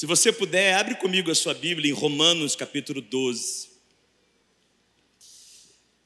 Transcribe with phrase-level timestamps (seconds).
[0.00, 3.68] Se você puder, abre comigo a sua Bíblia em Romanos capítulo 12.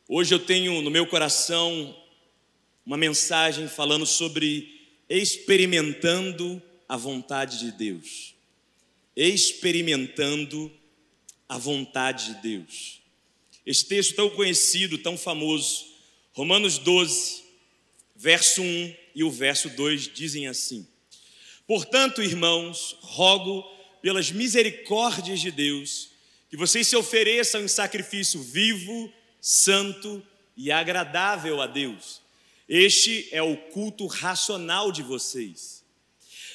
[0.09, 1.97] Hoje eu tenho no meu coração
[2.85, 8.35] uma mensagem falando sobre experimentando a vontade de Deus.
[9.15, 10.73] Experimentando
[11.49, 13.01] a vontade de Deus.
[13.65, 15.87] Esse texto tão conhecido, tão famoso,
[16.33, 17.45] Romanos 12,
[18.17, 20.85] verso 1 e o verso 2 dizem assim:
[21.65, 23.73] Portanto, irmãos, rogo
[24.05, 26.11] pelas misericórdias de Deus
[26.51, 30.23] que vocês se ofereçam em sacrifício vivo, santo
[30.55, 32.21] e agradável a Deus.
[32.69, 35.83] Este é o culto racional de vocês.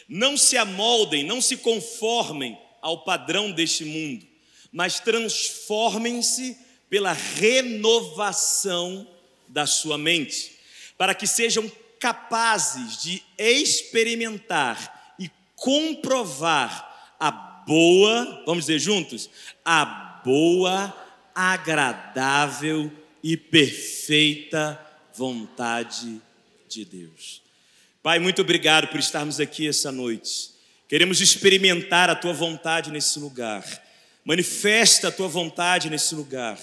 [0.08, 4.28] Não se amoldem, não se conformem ao padrão deste mundo,
[4.72, 6.56] mas transformem-se
[6.88, 9.08] pela renovação
[9.48, 10.52] da sua mente,
[11.00, 11.68] para que sejam
[12.00, 19.30] capazes de experimentar e comprovar a boa, vamos dizer juntos,
[19.64, 19.86] a
[20.26, 20.92] boa,
[21.36, 22.92] agradável
[23.24, 26.20] e perfeita vontade
[26.68, 27.44] de Deus.
[28.02, 30.50] Pai, muito obrigado por estarmos aqui essa noite.
[30.88, 33.64] Queremos experimentar a tua vontade nesse lugar.
[34.26, 36.58] Manifesta a tua vontade nesse lugar.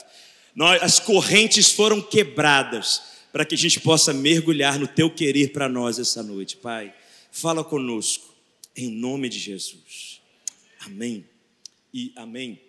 [0.56, 3.00] Nós, as correntes foram quebradas
[3.32, 6.92] para que a gente possa mergulhar no teu querer para nós essa noite, Pai.
[7.30, 8.34] Fala conosco,
[8.74, 10.16] em nome de Jesus.
[10.80, 11.28] Amém
[11.92, 12.60] e amém.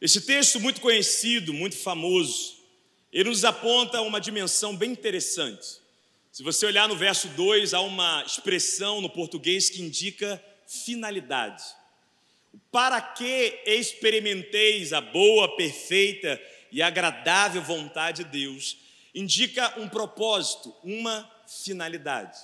[0.00, 2.56] Esse texto muito conhecido, muito famoso,
[3.12, 5.80] ele nos aponta uma dimensão bem interessante.
[6.32, 11.62] Se você olhar no verso 2, há uma expressão no português que indica finalidade.
[12.72, 16.40] Para que experimenteis a boa, perfeita
[16.72, 18.76] e agradável vontade de Deus,
[19.14, 22.36] indica um propósito, uma finalidade.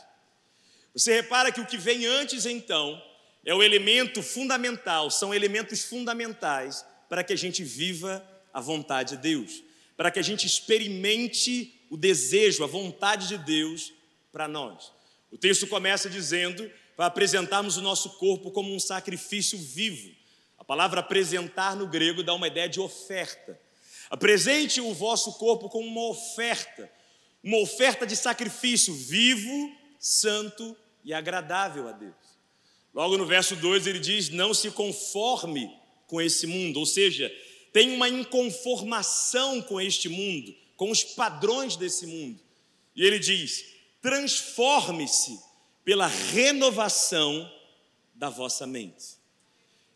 [0.94, 3.02] Você repara que o que vem antes então
[3.44, 9.22] é o elemento fundamental, são elementos fundamentais para que a gente viva a vontade de
[9.22, 9.70] Deus
[10.00, 13.92] para que a gente experimente o desejo, a vontade de Deus
[14.32, 14.90] para nós.
[15.30, 20.10] O texto começa dizendo para apresentarmos o nosso corpo como um sacrifício vivo.
[20.56, 23.60] A palavra apresentar no grego dá uma ideia de oferta.
[24.08, 26.90] Apresente o vosso corpo como uma oferta,
[27.44, 32.29] uma oferta de sacrifício vivo, santo e agradável a Deus.
[32.92, 35.70] Logo no verso 2 ele diz: Não se conforme
[36.06, 37.32] com esse mundo, ou seja,
[37.72, 42.40] tem uma inconformação com este mundo, com os padrões desse mundo.
[42.96, 43.64] E ele diz:
[44.02, 45.38] transforme-se
[45.84, 47.50] pela renovação
[48.14, 49.20] da vossa mente.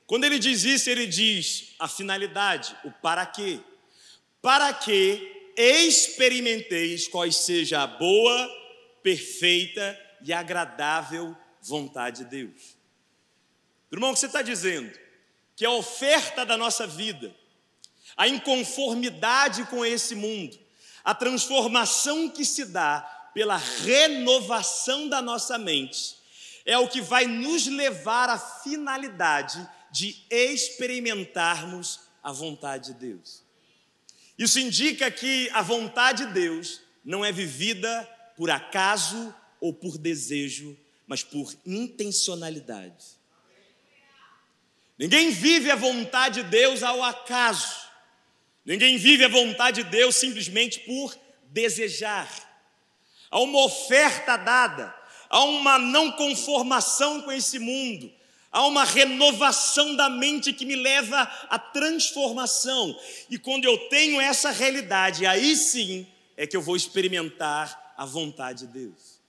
[0.07, 3.59] Quando ele diz isso, ele diz a finalidade, o para quê.
[4.41, 8.51] Para que experimenteis qual seja a boa,
[9.03, 12.74] perfeita e agradável vontade de Deus.
[13.95, 14.93] Irmão, o que você está dizendo?
[15.55, 17.33] Que a oferta da nossa vida,
[18.17, 20.59] a inconformidade com esse mundo,
[21.05, 26.17] a transformação que se dá pela renovação da nossa mente,
[26.65, 33.45] é o que vai nos levar à finalidade de experimentarmos a vontade de Deus.
[34.37, 38.03] Isso indica que a vontade de Deus não é vivida
[38.37, 40.77] por acaso ou por desejo,
[41.07, 43.23] mas por intencionalidade.
[44.99, 47.85] Ninguém vive a vontade de Deus ao acaso.
[48.65, 51.17] Ninguém vive a vontade de Deus simplesmente por
[51.51, 52.29] desejar.
[53.31, 54.95] Há uma oferta dada,
[55.29, 58.13] há uma não conformação com esse mundo,
[58.51, 62.99] há uma renovação da mente que me leva à transformação.
[63.29, 66.07] E quando eu tenho essa realidade, aí sim
[66.37, 69.21] é que eu vou experimentar a vontade de Deus.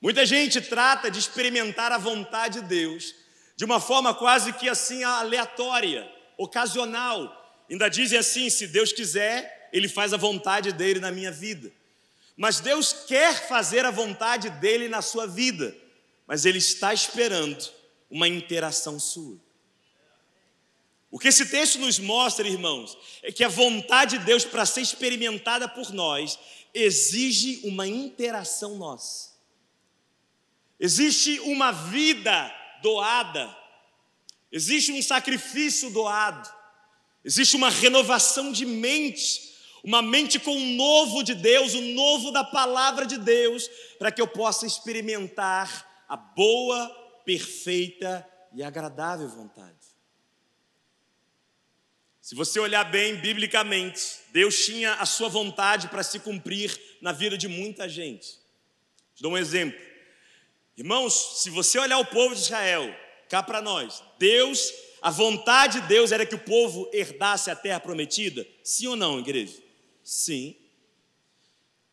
[0.00, 3.23] Muita gente trata de experimentar a vontade de Deus
[3.56, 9.88] de uma forma quase que assim aleatória, ocasional Ainda dizem assim: se Deus quiser, Ele
[9.88, 11.72] faz a vontade dele na minha vida.
[12.36, 15.74] Mas Deus quer fazer a vontade dele na sua vida,
[16.26, 17.70] mas Ele está esperando
[18.10, 19.38] uma interação sua.
[21.10, 24.80] O que esse texto nos mostra, irmãos, é que a vontade de Deus para ser
[24.80, 26.38] experimentada por nós
[26.74, 29.32] exige uma interação nossa.
[30.78, 32.52] Existe uma vida
[32.84, 33.56] doada,
[34.52, 36.48] existe um sacrifício doado.
[37.24, 42.44] Existe uma renovação de mente, uma mente com o novo de Deus, o novo da
[42.44, 43.66] palavra de Deus,
[43.98, 46.88] para que eu possa experimentar a boa,
[47.24, 49.72] perfeita e agradável vontade.
[52.20, 57.38] Se você olhar bem biblicamente, Deus tinha a sua vontade para se cumprir na vida
[57.38, 58.38] de muita gente.
[59.14, 59.93] Te dou um exemplo.
[60.76, 62.92] Irmãos, se você olhar o povo de Israel,
[63.28, 67.78] cá para nós, Deus, a vontade de Deus era que o povo herdasse a terra
[67.78, 68.44] prometida?
[68.64, 69.56] Sim ou não, igreja?
[70.02, 70.56] Sim.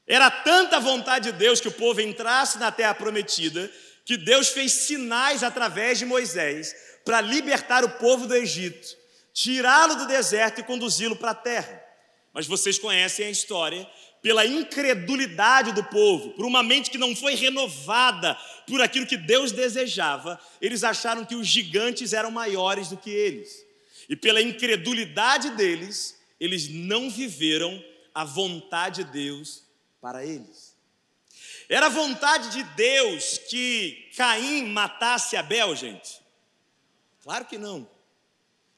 [0.07, 3.71] Era tanta vontade de Deus que o povo entrasse na terra prometida,
[4.03, 6.75] que Deus fez sinais através de Moisés
[7.05, 8.97] para libertar o povo do Egito,
[9.31, 11.81] tirá-lo do deserto e conduzi-lo para a terra.
[12.33, 13.87] Mas vocês conhecem a história
[14.21, 18.35] pela incredulidade do povo, por uma mente que não foi renovada
[18.67, 23.65] por aquilo que Deus desejava, eles acharam que os gigantes eram maiores do que eles.
[24.07, 27.83] E pela incredulidade deles, eles não viveram
[28.13, 29.63] a vontade de Deus
[29.99, 30.75] para eles.
[31.67, 36.19] Era vontade de Deus que Caim matasse Abel, gente?
[37.23, 37.89] Claro que não.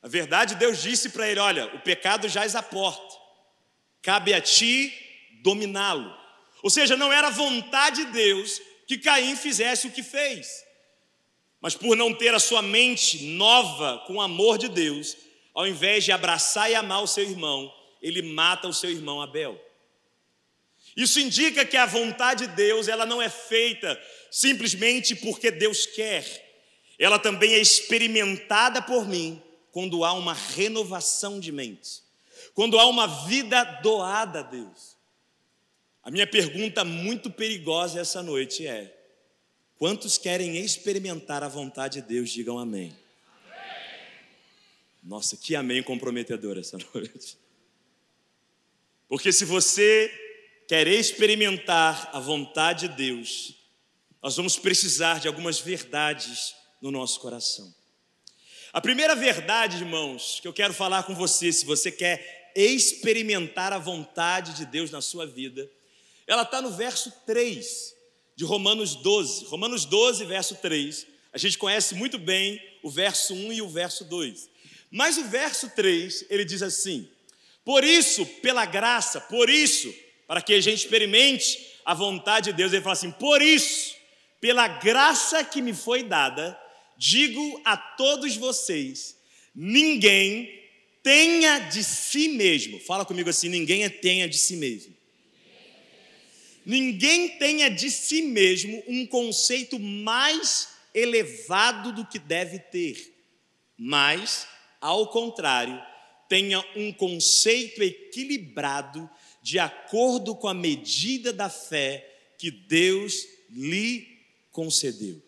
[0.01, 3.15] A verdade, Deus disse para ele: Olha, o pecado jaz à porta,
[4.01, 5.02] cabe a ti
[5.43, 6.11] dominá-lo.
[6.63, 10.63] Ou seja, não era vontade de Deus que Caim fizesse o que fez.
[11.61, 15.15] Mas por não ter a sua mente nova com o amor de Deus,
[15.53, 19.59] ao invés de abraçar e amar o seu irmão, ele mata o seu irmão Abel.
[20.95, 23.99] Isso indica que a vontade de Deus, ela não é feita
[24.29, 26.25] simplesmente porque Deus quer.
[26.99, 29.41] Ela também é experimentada por mim
[29.71, 32.03] quando há uma renovação de mente.
[32.53, 34.95] Quando há uma vida doada a Deus.
[36.03, 38.93] A minha pergunta muito perigosa essa noite é:
[39.77, 42.29] quantos querem experimentar a vontade de Deus?
[42.29, 42.93] Digam amém.
[45.01, 47.37] Nossa, que amém comprometedor essa noite.
[49.07, 50.11] Porque se você
[50.67, 53.55] quer experimentar a vontade de Deus,
[54.21, 57.73] nós vamos precisar de algumas verdades no nosso coração.
[58.73, 63.77] A primeira verdade, irmãos, que eu quero falar com você, se você quer experimentar a
[63.77, 65.69] vontade de Deus na sua vida,
[66.27, 67.93] ela está no verso 3
[68.35, 69.45] de Romanos 12.
[69.45, 71.07] Romanos 12, verso 3.
[71.31, 74.49] A gente conhece muito bem o verso 1 e o verso 2.
[74.91, 77.09] Mas o verso 3, ele diz assim:
[77.65, 79.93] Por isso, pela graça, por isso,
[80.27, 82.71] para que a gente experimente a vontade de Deus.
[82.71, 83.95] Ele fala assim: por isso,
[84.39, 86.57] pela graça que me foi dada,
[86.97, 89.17] digo a todos vocês:
[89.53, 90.61] ninguém
[91.01, 92.79] tenha de si mesmo.
[92.79, 94.92] Fala comigo assim: ninguém tenha de si mesmo.
[96.65, 103.13] Ninguém tenha de si mesmo um conceito mais elevado do que deve ter,
[103.77, 104.47] mas,
[104.79, 105.81] ao contrário,
[106.29, 109.09] tenha um conceito equilibrado
[109.41, 114.07] de acordo com a medida da fé que Deus lhe
[114.51, 115.21] concedeu.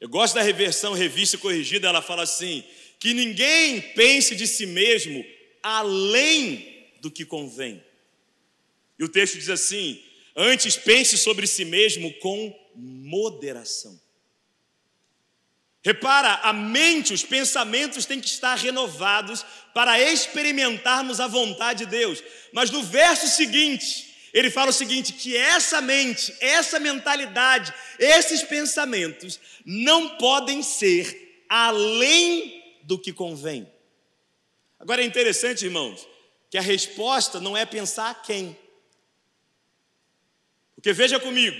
[0.00, 2.64] Eu gosto da reversão revista e corrigida, ela fala assim:
[2.98, 5.24] que ninguém pense de si mesmo
[5.62, 7.82] além do que convém.
[9.00, 10.00] E o texto diz assim:
[10.36, 13.98] antes pense sobre si mesmo com moderação.
[15.82, 19.42] Repara, a mente, os pensamentos têm que estar renovados
[19.72, 22.22] para experimentarmos a vontade de Deus.
[22.52, 29.40] Mas no verso seguinte, ele fala o seguinte: que essa mente, essa mentalidade, esses pensamentos
[29.64, 33.66] não podem ser além do que convém.
[34.78, 36.06] Agora é interessante, irmãos,
[36.50, 38.54] que a resposta não é pensar quem.
[40.80, 41.58] Porque veja comigo,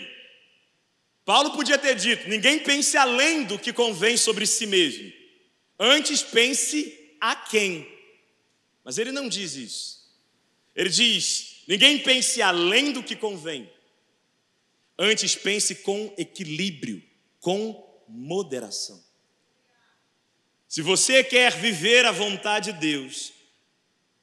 [1.26, 5.12] Paulo podia ter dito: ninguém pense além do que convém sobre si mesmo,
[5.78, 7.86] antes pense a quem.
[8.82, 10.10] Mas ele não diz isso.
[10.74, 13.70] Ele diz: ninguém pense além do que convém,
[14.98, 17.02] antes pense com equilíbrio,
[17.40, 19.04] com moderação.
[20.66, 23.34] Se você quer viver a vontade de Deus,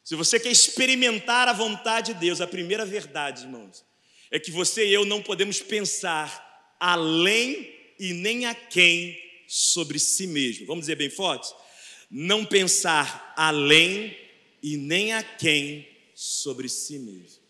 [0.04, 3.86] se você quer experimentar a vontade de Deus, a primeira verdade, irmãos,
[4.32, 9.18] é que você e eu não podemos pensar além e nem a quem
[9.48, 10.66] sobre si mesmo.
[10.66, 11.54] Vamos dizer bem forte?
[12.10, 14.16] Não pensar além
[14.62, 17.42] e nem a quem sobre si mesmo.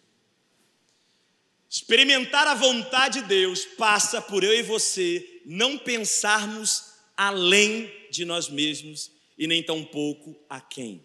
[1.70, 8.50] Experimentar a vontade de Deus passa por eu e você não pensarmos além de nós
[8.50, 11.04] mesmos e nem tampouco a quem.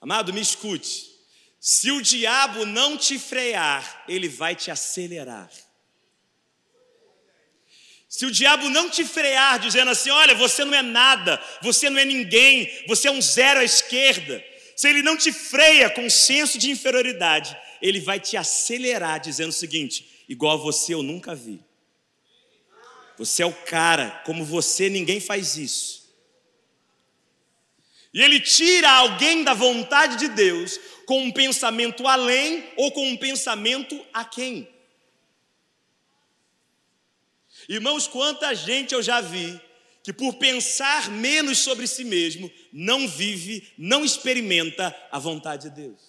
[0.00, 1.15] Amado, me escute.
[1.68, 5.50] Se o diabo não te frear, ele vai te acelerar.
[8.08, 11.98] Se o diabo não te frear dizendo assim: olha, você não é nada, você não
[11.98, 14.44] é ninguém, você é um zero à esquerda,
[14.76, 19.52] se ele não te freia com senso de inferioridade, ele vai te acelerar dizendo o
[19.52, 21.60] seguinte: igual a você eu nunca vi.
[23.18, 26.06] Você é o cara, como você ninguém faz isso.
[28.14, 33.16] E ele tira alguém da vontade de Deus com um pensamento além ou com um
[33.16, 34.68] pensamento a quem?
[37.68, 39.60] Irmãos, quanta gente eu já vi
[40.02, 46.00] que por pensar menos sobre si mesmo, não vive, não experimenta a vontade de Deus.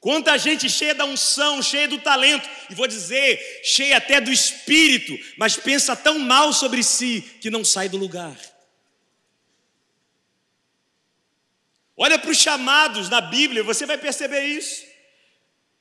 [0.00, 5.18] Quanta gente cheia da unção, cheia do talento, e vou dizer, cheia até do espírito,
[5.38, 8.36] mas pensa tão mal sobre si que não sai do lugar.
[12.00, 14.86] Olha para os chamados na Bíblia, você vai perceber isso.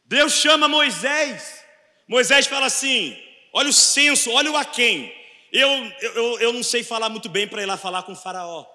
[0.04, 1.64] Deus chama Moisés.
[2.08, 3.16] Moisés fala assim:
[3.54, 5.16] olha o senso, olha o a quem.
[5.52, 5.70] Eu,
[6.02, 8.66] eu, eu não sei falar muito bem para ir lá falar com o Faraó.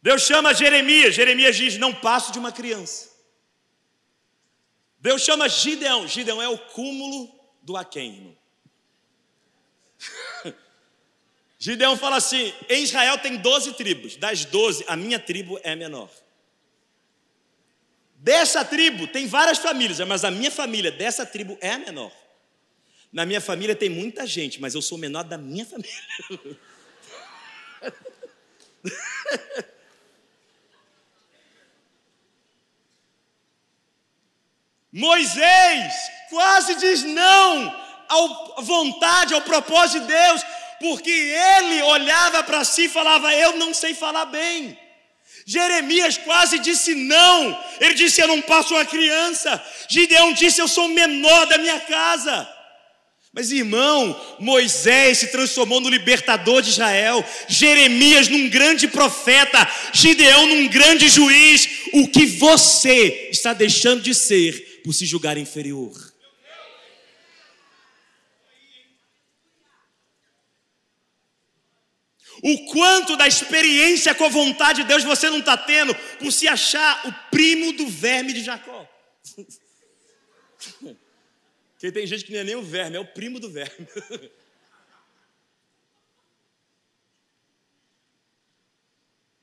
[0.00, 3.12] Deus chama Jeremias, Jeremias diz: Não passo de uma criança.
[4.98, 8.43] Deus chama Gideão, Gideão é o cúmulo do Aquém, irmão.
[11.64, 16.10] Gideão fala assim: em Israel tem 12 tribos, das 12, a minha tribo é menor.
[18.16, 22.12] Dessa tribo tem várias famílias, mas a minha família dessa tribo é a menor.
[23.10, 25.90] Na minha família tem muita gente, mas eu sou o menor da minha família.
[34.92, 35.94] Moisés
[36.28, 40.42] quase diz não à vontade, ao propósito de Deus,
[40.84, 44.78] porque ele olhava para si e falava: Eu não sei falar bem.
[45.46, 49.64] Jeremias quase disse não, ele disse: Eu não passo uma criança.
[49.88, 52.46] Gideão disse: Eu sou o menor da minha casa.
[53.32, 60.68] Mas irmão, Moisés se transformou no libertador de Israel, Jeremias num grande profeta, Gideão num
[60.68, 61.66] grande juiz.
[61.94, 66.13] O que você está deixando de ser por se julgar inferior?
[72.46, 76.46] O quanto da experiência com a vontade de Deus você não está tendo por se
[76.46, 78.86] achar o primo do verme de Jacó.
[80.68, 83.88] Porque tem gente que não é nem o verme, é o primo do verme.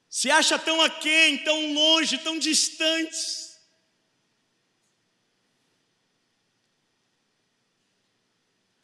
[0.08, 3.18] Se acha tão aquém, tão longe, tão distante.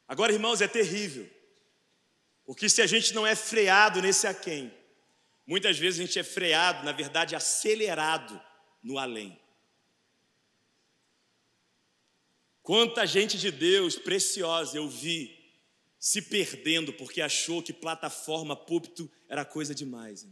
[0.08, 1.37] Agora, irmãos, é terrível.
[2.48, 4.74] Porque se a gente não é freado nesse aquém,
[5.46, 8.42] muitas vezes a gente é freado, na verdade, acelerado
[8.82, 9.38] no além.
[12.64, 15.38] Quanta gente de Deus preciosa eu vi
[16.00, 20.26] se perdendo porque achou que plataforma, púlpito era coisa demais.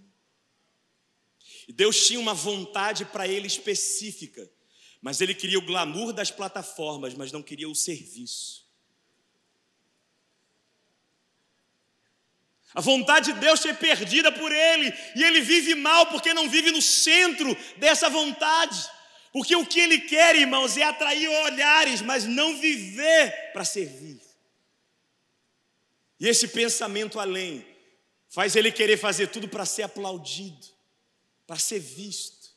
[1.68, 4.50] E Deus tinha uma vontade para ele específica,
[5.02, 8.65] mas ele queria o glamour das plataformas, mas não queria o serviço.
[12.76, 16.72] A vontade de Deus foi perdida por ele, e ele vive mal porque não vive
[16.72, 18.78] no centro dessa vontade.
[19.32, 24.20] Porque o que ele quer, irmãos, é atrair olhares, mas não viver para servir.
[26.20, 27.66] E esse pensamento além
[28.30, 30.68] faz ele querer fazer tudo para ser aplaudido,
[31.48, 32.50] para ser visto.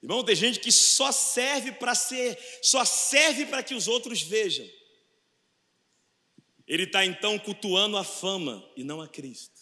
[0.00, 4.66] Irmão, tem gente que só serve para ser, só serve para que os outros vejam.
[6.66, 9.54] Ele está então cultuando a fama e não a Cristo.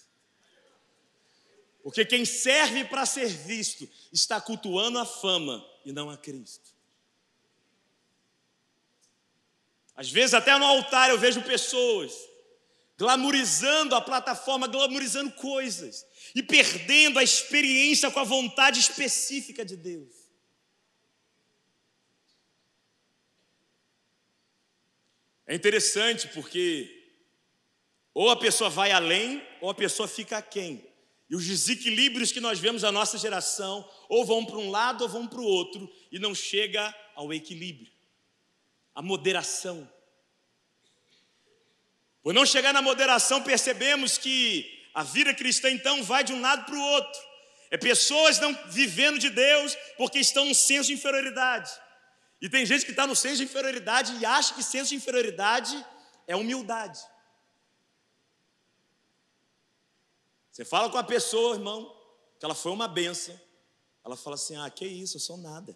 [1.82, 6.73] Porque quem serve para ser visto está cultuando a fama e não a Cristo.
[9.94, 12.12] Às vezes, até no altar, eu vejo pessoas
[12.96, 20.24] glamorizando a plataforma, glamorizando coisas e perdendo a experiência com a vontade específica de Deus.
[25.46, 27.02] É interessante porque
[28.14, 30.86] ou a pessoa vai além ou a pessoa fica aquém.
[31.28, 35.08] E os desequilíbrios que nós vemos na nossa geração ou vão para um lado ou
[35.08, 37.90] vão para o outro e não chega ao equilíbrio,
[38.94, 39.88] a moderação.
[42.22, 46.64] Por não chegar na moderação, percebemos que a vida cristã então vai de um lado
[46.64, 47.20] para o outro.
[47.70, 51.70] É pessoas não vivendo de Deus porque estão num senso de inferioridade.
[52.44, 55.74] E tem gente que está no senso de inferioridade e acha que senso de inferioridade
[56.26, 57.00] é humildade.
[60.52, 61.90] Você fala com a pessoa, irmão,
[62.38, 63.34] que ela foi uma benção.
[64.04, 65.74] Ela fala assim: Ah, que isso, eu sou nada.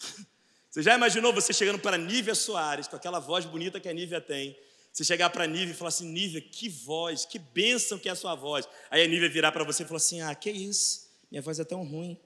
[0.68, 4.20] Você já imaginou você chegando para Nívia Soares, com aquela voz bonita que a Nívia
[4.20, 4.56] tem?
[4.92, 8.16] Você chegar para Nívia e falar assim: Nívia, que voz, que bênção que é a
[8.16, 8.68] sua voz.
[8.90, 11.64] Aí a Nívia virar para você e falar assim: Ah, que isso, minha voz é
[11.64, 12.20] tão ruim.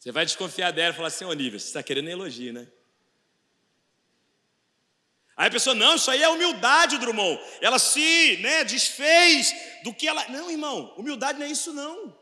[0.00, 2.66] Você vai desconfiar dela e falar assim, ô Nível, você está querendo elogio, né?
[5.36, 7.38] Aí a pessoa, não, isso aí é humildade, Drummond.
[7.60, 9.54] Ela se né, desfez
[9.84, 10.26] do que ela.
[10.28, 12.18] Não, irmão, humildade não é isso, não.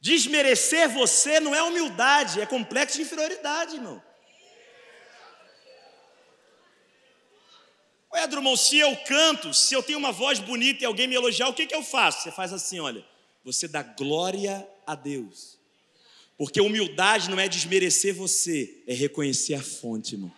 [0.00, 4.02] Desmerecer você não é humildade, é complexo de inferioridade, irmão.
[8.12, 11.48] Ué, Drummond, se eu canto, se eu tenho uma voz bonita e alguém me elogiar,
[11.48, 12.24] o que, que eu faço?
[12.24, 13.06] Você faz assim, olha,
[13.44, 15.59] você dá glória a Deus.
[16.40, 20.32] Porque humildade não é desmerecer você, é reconhecer a fonte, irmão.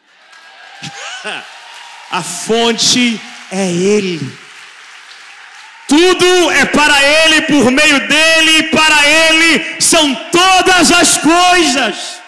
[2.10, 3.20] a fonte
[3.52, 4.18] é Ele.
[5.86, 12.20] Tudo é para Ele, por meio dele e para Ele são todas as coisas.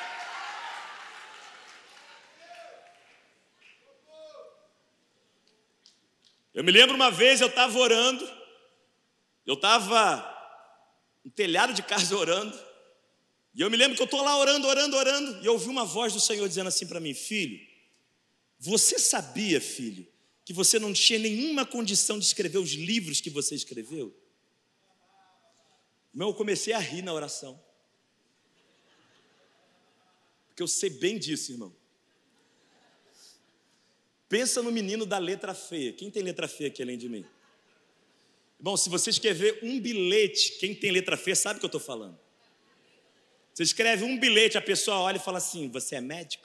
[6.55, 8.25] Eu me lembro uma vez eu estava orando,
[9.45, 10.25] eu estava
[11.25, 12.57] no telhado de casa orando,
[13.55, 15.85] e eu me lembro que eu estou lá orando, orando, orando, e eu ouvi uma
[15.85, 17.65] voz do Senhor dizendo assim para mim: Filho,
[18.59, 20.07] você sabia, filho,
[20.45, 24.15] que você não tinha nenhuma condição de escrever os livros que você escreveu?
[26.13, 27.63] Não, eu comecei a rir na oração.
[30.49, 31.75] Porque eu sei bem disso, irmão.
[34.29, 35.93] Pensa no menino da letra feia.
[35.93, 37.25] Quem tem letra feia aqui além de mim?
[38.59, 41.81] Bom, se você escrever um bilhete, quem tem letra feia sabe o que eu estou
[41.81, 42.24] falando.
[43.55, 46.45] Você escreve um bilhete, a pessoa olha e fala assim: Você é médico?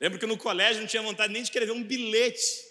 [0.00, 2.64] Lembro que no colégio não tinha vontade nem de escrever um bilhete.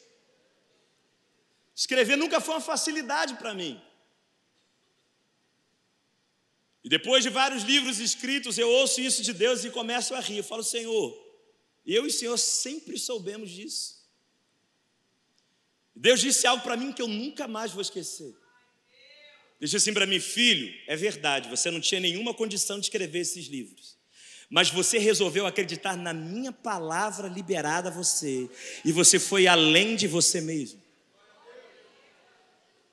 [1.76, 3.82] Escrever nunca foi uma facilidade para mim.
[6.82, 10.38] E depois de vários livros escritos, eu ouço isso de Deus e começo a rir.
[10.38, 11.14] Eu falo, Senhor,
[11.86, 14.08] eu e o Senhor sempre soubemos disso.
[15.94, 18.45] Deus disse algo para mim que eu nunca mais vou esquecer.
[19.66, 23.48] Disse assim para mim, filho, é verdade, você não tinha nenhuma condição de escrever esses
[23.48, 23.98] livros.
[24.48, 28.48] Mas você resolveu acreditar na minha palavra liberada a você,
[28.86, 30.80] e você foi além de você mesmo.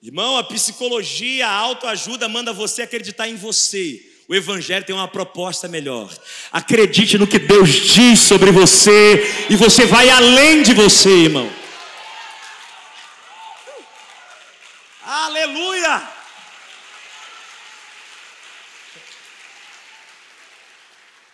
[0.02, 4.00] Irmão, a psicologia, a autoajuda manda você acreditar em você.
[4.26, 6.10] O Evangelho tem uma proposta melhor.
[6.50, 11.52] Acredite no que Deus diz sobre você, e você vai além de você, irmão.
[15.04, 16.22] Aleluia!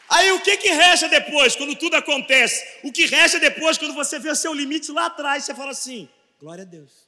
[0.08, 2.64] Aí o que, que resta depois, quando tudo acontece?
[2.82, 6.08] O que resta depois, quando você vê o seu limite lá atrás, você fala assim:
[6.40, 7.06] glória a Deus.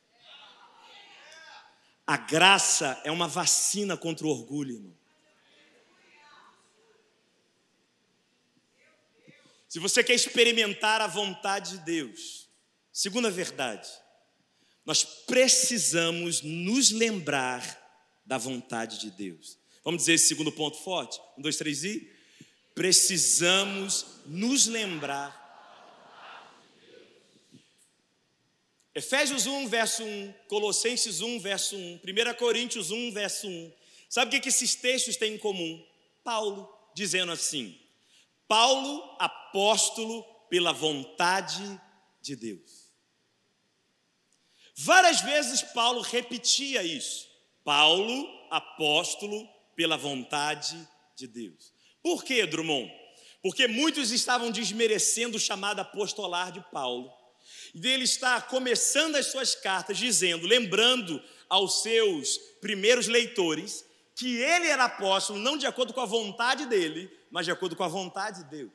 [2.06, 5.00] A graça é uma vacina contra o orgulho, irmão.
[9.68, 12.48] Se você quer experimentar a vontade de Deus,
[12.92, 13.88] segunda verdade,
[14.84, 17.78] nós precisamos nos lembrar
[18.26, 19.56] da vontade de Deus.
[19.84, 21.20] Vamos dizer esse segundo ponto forte?
[21.38, 22.19] Um, dois, três e
[22.80, 25.38] precisamos nos lembrar.
[28.94, 33.72] Efésios 1, verso 1, Colossenses 1, verso 1, 1 Coríntios 1, verso 1.
[34.08, 35.86] Sabe o que, esses textos têm em comum?
[36.24, 37.78] Paulo dizendo assim:
[38.48, 41.78] Paulo, apóstolo pela vontade
[42.22, 42.90] de Deus.
[44.74, 47.28] Várias vezes Paulo repetia isso.
[47.62, 51.78] Paulo, apóstolo pela vontade de Deus.
[52.02, 52.90] Por que, Drummond?
[53.42, 57.10] Porque muitos estavam desmerecendo o chamado apostolar de Paulo.
[57.74, 63.84] E ele está começando as suas cartas dizendo, lembrando aos seus primeiros leitores,
[64.14, 67.84] que ele era apóstolo não de acordo com a vontade dele, mas de acordo com
[67.84, 68.72] a vontade de Deus.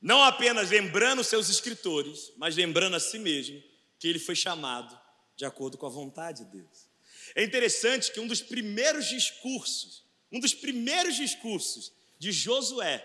[0.00, 3.62] Não apenas lembrando seus escritores, mas lembrando a si mesmo
[3.98, 4.98] que ele foi chamado
[5.36, 6.89] de acordo com a vontade de Deus.
[7.34, 13.04] É interessante que um dos primeiros discursos, um dos primeiros discursos de Josué,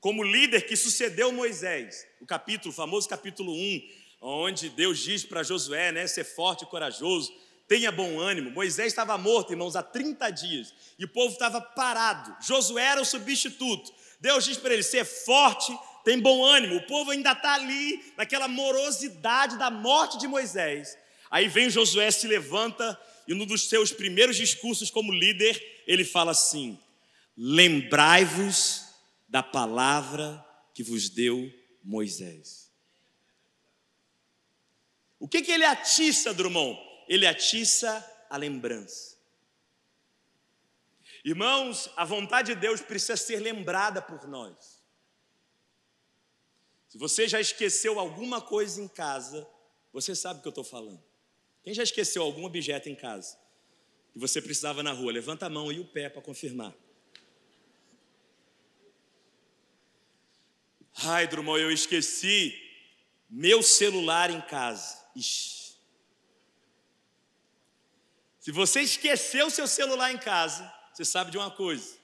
[0.00, 3.88] como líder que sucedeu Moisés, o capítulo, o famoso capítulo 1,
[4.20, 7.32] onde Deus diz para Josué, né, ser forte e corajoso,
[7.66, 8.50] tenha bom ânimo.
[8.50, 12.36] Moisés estava morto, irmãos, há 30 dias, e o povo estava parado.
[12.44, 13.92] Josué era o substituto.
[14.20, 16.76] Deus diz para ele ser forte, tem bom ânimo.
[16.76, 20.96] O povo ainda está ali, naquela morosidade da morte de Moisés.
[21.34, 26.30] Aí vem Josué, se levanta e num dos seus primeiros discursos como líder, ele fala
[26.30, 26.80] assim:
[27.36, 28.84] Lembrai-vos
[29.28, 32.70] da palavra que vos deu Moisés.
[35.18, 36.78] O que, que ele atiça, Drummond?
[37.08, 39.18] Ele atiça a lembrança.
[41.24, 44.80] Irmãos, a vontade de Deus precisa ser lembrada por nós.
[46.88, 49.44] Se você já esqueceu alguma coisa em casa,
[49.92, 51.13] você sabe o que eu estou falando.
[51.64, 53.38] Quem já esqueceu algum objeto em casa?
[54.14, 55.10] E você precisava na rua?
[55.10, 56.74] Levanta a mão e o pé para confirmar.
[61.04, 62.54] Ai, Drummond, eu esqueci
[63.28, 65.02] meu celular em casa.
[65.16, 65.74] Ixi.
[68.38, 71.96] Se você esqueceu seu celular em casa, você sabe de uma coisa.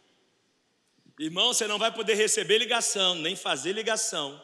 [1.18, 4.42] Irmão, você não vai poder receber ligação, nem fazer ligação.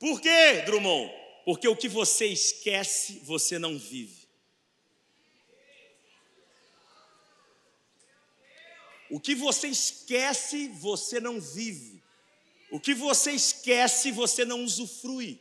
[0.00, 1.25] Por quê, Drummond?
[1.46, 4.26] Porque o que você esquece, você não vive.
[9.08, 12.02] O que você esquece, você não vive.
[12.68, 15.40] O que você esquece, você não usufrui.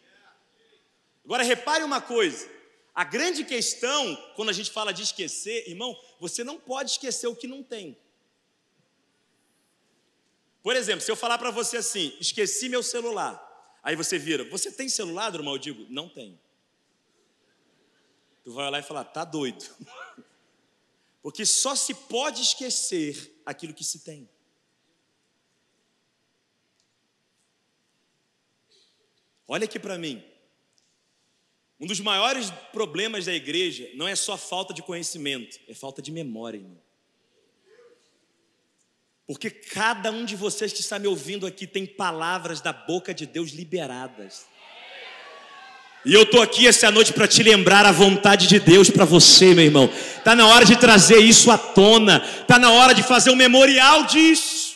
[1.24, 2.48] Agora repare uma coisa:
[2.94, 7.36] a grande questão, quando a gente fala de esquecer, irmão, você não pode esquecer o
[7.36, 7.98] que não tem.
[10.62, 13.45] Por exemplo, se eu falar para você assim, esqueci meu celular,
[13.86, 15.54] aí você vira, você tem celular, irmão?
[15.54, 16.38] Eu digo, não tenho.
[18.44, 19.64] Tu vai lá e falar, tá doido.
[21.22, 24.28] Porque só se pode esquecer aquilo que se tem.
[29.48, 30.24] Olha aqui para mim.
[31.80, 36.12] Um dos maiores problemas da igreja não é só falta de conhecimento, é falta de
[36.12, 36.85] memória, irmão.
[39.28, 43.26] Porque cada um de vocês que está me ouvindo aqui tem palavras da boca de
[43.26, 44.46] Deus liberadas.
[46.06, 49.56] E eu estou aqui essa noite para te lembrar a vontade de Deus para você,
[49.56, 49.92] meu irmão.
[49.92, 52.24] Está na hora de trazer isso à tona.
[52.42, 54.76] Está na hora de fazer um memorial disso.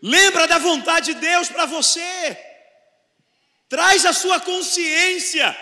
[0.00, 2.38] Lembra da vontade de Deus para você.
[3.68, 5.56] Traz a sua consciência,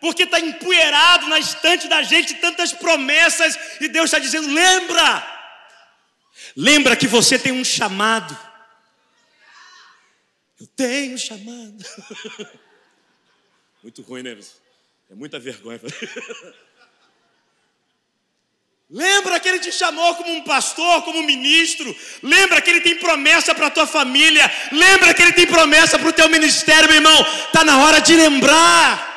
[0.00, 5.33] porque está empoeirado na estante da gente tantas promessas, e Deus está dizendo: lembra,
[6.56, 8.36] lembra que você tem um chamado.
[10.60, 11.84] Eu tenho um chamado.
[13.82, 14.38] Muito ruim, né?
[15.10, 15.80] É muita vergonha.
[18.88, 21.94] Lembra que Ele te chamou como um pastor, como um ministro.
[22.22, 24.50] Lembra que Ele tem promessa para a tua família.
[24.72, 27.22] Lembra que Ele tem promessa para o teu ministério, meu irmão.
[27.46, 29.13] Está na hora de lembrar.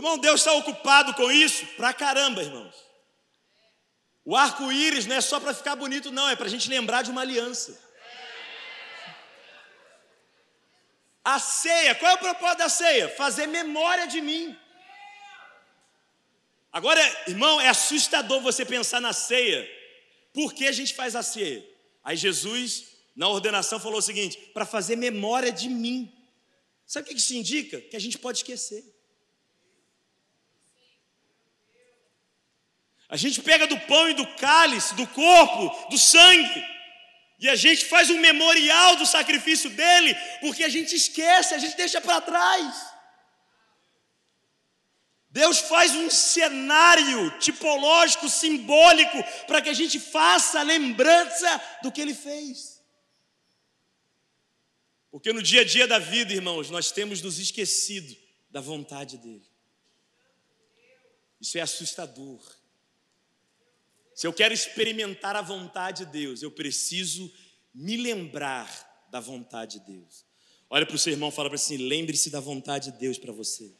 [0.00, 1.66] Irmão, Deus está ocupado com isso?
[1.76, 2.74] Pra caramba, irmãos.
[4.24, 7.10] O arco-íris não é só para ficar bonito, não, é para a gente lembrar de
[7.10, 7.78] uma aliança.
[11.22, 13.10] A ceia, qual é o propósito da ceia?
[13.10, 14.58] Fazer memória de mim.
[16.72, 19.68] Agora, irmão, é assustador você pensar na ceia.
[20.32, 21.62] Por que a gente faz a ceia?
[22.02, 26.10] Aí Jesus, na ordenação, falou o seguinte: para fazer memória de mim.
[26.86, 27.78] Sabe o que isso indica?
[27.82, 28.82] Que a gente pode esquecer.
[33.10, 36.64] A gente pega do pão e do cálice, do corpo, do sangue,
[37.40, 41.76] e a gente faz um memorial do sacrifício dele, porque a gente esquece, a gente
[41.76, 42.90] deixa para trás.
[45.30, 52.00] Deus faz um cenário tipológico, simbólico, para que a gente faça a lembrança do que
[52.00, 52.80] ele fez.
[55.10, 58.14] Porque no dia a dia da vida, irmãos, nós temos nos esquecido
[58.50, 59.48] da vontade dele.
[61.40, 62.59] Isso é assustador.
[64.20, 67.32] Se eu quero experimentar a vontade de Deus, eu preciso
[67.74, 68.68] me lembrar
[69.10, 70.26] da vontade de Deus.
[70.68, 73.32] Olha para o seu irmão e fala para assim: lembre-se da vontade de Deus para
[73.32, 73.72] você.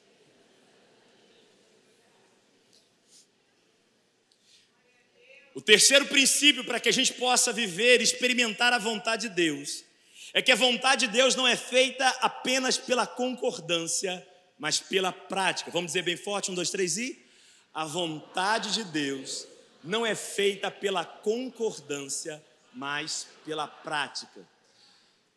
[5.54, 9.84] O terceiro princípio para que a gente possa viver, experimentar a vontade de Deus,
[10.32, 14.26] é que a vontade de Deus não é feita apenas pela concordância,
[14.58, 15.70] mas pela prática.
[15.70, 17.26] Vamos dizer bem forte: um, dois, três e.
[17.74, 19.49] A vontade de Deus
[19.82, 24.46] não é feita pela concordância, mas pela prática.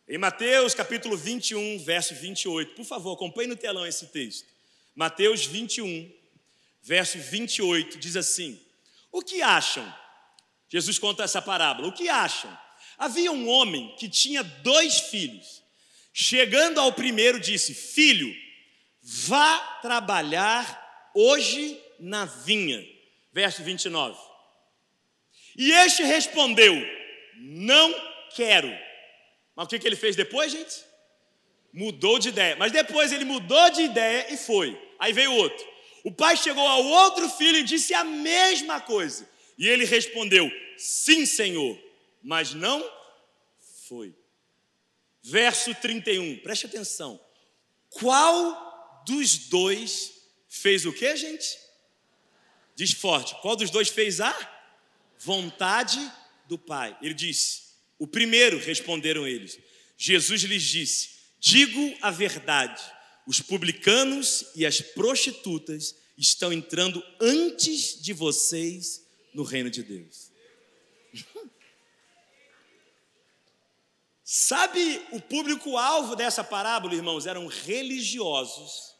[0.07, 4.47] Em Mateus capítulo 21, verso 28, por favor, acompanhe no telão esse texto.
[4.95, 6.11] Mateus 21,
[6.81, 8.59] verso 28, diz assim:
[9.11, 9.91] O que acham?
[10.69, 11.87] Jesus conta essa parábola.
[11.87, 12.55] O que acham?
[12.97, 15.63] Havia um homem que tinha dois filhos.
[16.13, 18.35] Chegando ao primeiro, disse: Filho,
[19.01, 22.85] vá trabalhar hoje na vinha.
[23.31, 24.32] Verso 29.
[25.57, 26.75] E este respondeu:
[27.37, 27.93] Não
[28.35, 28.71] quero.
[29.55, 30.83] Mas o que, ele fez depois, gente?
[31.71, 32.55] Mudou de ideia.
[32.55, 34.79] Mas depois ele mudou de ideia e foi.
[34.99, 35.65] Aí veio outro.
[36.03, 39.29] O pai chegou ao outro filho e disse a mesma coisa.
[39.57, 41.77] E ele respondeu: Sim, senhor,
[42.21, 42.83] mas não
[43.87, 44.13] foi.
[45.21, 47.19] Verso 31, preste atenção.
[47.89, 50.11] Qual dos dois
[50.49, 51.59] fez o que, gente?
[52.75, 53.35] Diz forte.
[53.41, 54.52] Qual dos dois fez a?
[55.23, 55.99] Vontade
[56.47, 56.97] do Pai.
[57.01, 57.61] Ele disse:
[57.97, 59.59] O primeiro responderam eles.
[59.97, 61.09] Jesus lhes disse:
[61.39, 62.81] Digo a verdade,
[63.25, 70.31] os publicanos e as prostitutas estão entrando antes de vocês no reino de Deus.
[74.23, 77.25] Sabe o público-alvo dessa parábola, irmãos?
[77.25, 78.93] Eram religiosos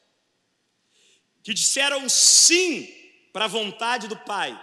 [1.42, 2.88] que disseram sim
[3.32, 4.54] para a vontade do Pai,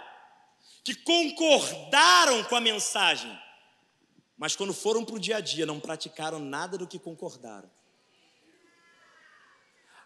[0.83, 3.31] que concordaram com a mensagem,
[4.37, 7.69] mas quando foram para o dia a dia não praticaram nada do que concordaram.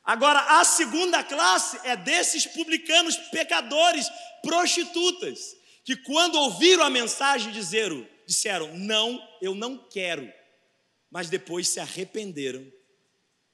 [0.04, 4.08] Agora, a segunda classe é desses publicanos pecadores,
[4.44, 10.32] prostitutas, que quando ouviram a mensagem disseram, disseram: Não, eu não quero,
[11.10, 12.72] mas depois se arrependeram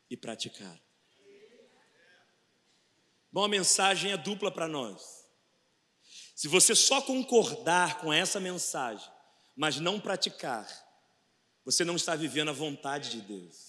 [0.09, 0.79] e praticaram.
[3.31, 5.20] Bom, a mensagem é dupla para nós.
[6.41, 9.07] Se você só concordar com essa mensagem,
[9.55, 10.67] mas não praticar,
[11.63, 13.67] você não está vivendo a vontade de Deus.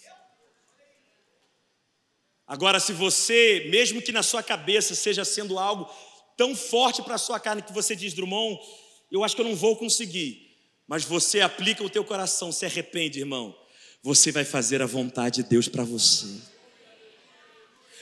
[2.47, 5.87] Agora, se você, mesmo que na sua cabeça seja sendo algo
[6.35, 8.59] tão forte para a sua carne que você diz, Drummond,
[9.11, 10.57] eu acho que eu não vou conseguir,
[10.89, 13.55] mas você aplica o teu coração, se arrepende, irmão,
[14.03, 16.41] você vai fazer a vontade de Deus para você.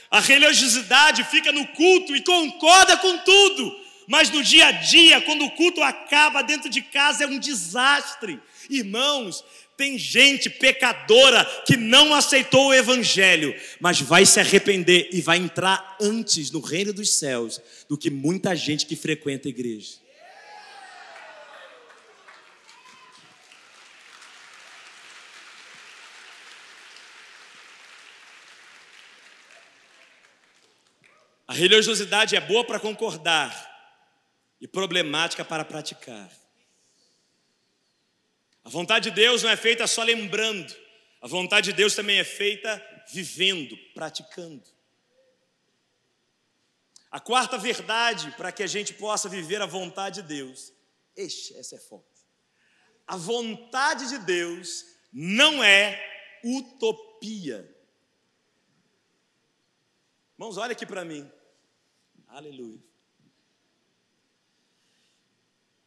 [0.09, 3.80] A religiosidade fica no culto e concorda com tudo,
[4.11, 8.41] mas no dia a dia, quando o culto acaba dentro de casa, é um desastre.
[8.69, 9.41] Irmãos,
[9.77, 15.95] tem gente pecadora que não aceitou o Evangelho, mas vai se arrepender e vai entrar
[16.01, 19.93] antes no reino dos céus do que muita gente que frequenta a igreja.
[31.47, 33.70] A religiosidade é boa para concordar
[34.61, 36.31] e problemática para praticar.
[38.63, 40.73] A vontade de Deus não é feita só lembrando,
[41.19, 44.63] a vontade de Deus também é feita vivendo, praticando.
[47.09, 50.71] A quarta verdade para que a gente possa viver a vontade de Deus,
[51.15, 52.07] este, essa é forte.
[53.05, 55.99] A vontade de Deus não é
[56.43, 57.67] utopia.
[60.35, 61.29] Irmãos, olha aqui para mim.
[62.27, 62.90] Aleluia.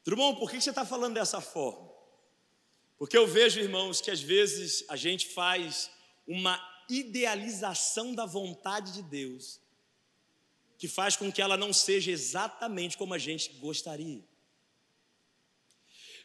[0.04, 1.90] Drummond, por que você está falando dessa forma?
[2.98, 5.90] Porque eu vejo, irmãos, que às vezes a gente faz
[6.26, 9.60] uma idealização da vontade de Deus,
[10.78, 14.22] que faz com que ela não seja exatamente como a gente gostaria.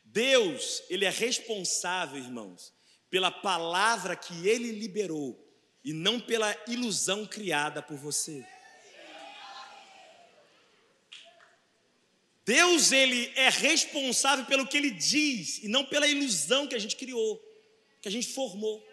[0.04, 2.74] Deus, Ele é responsável, irmãos,
[3.10, 5.48] pela palavra que Ele liberou
[5.84, 8.46] e não pela ilusão criada por você.
[12.50, 16.96] Deus ele é responsável pelo que ele diz e não pela ilusão que a gente
[16.96, 17.40] criou,
[18.02, 18.84] que a gente formou.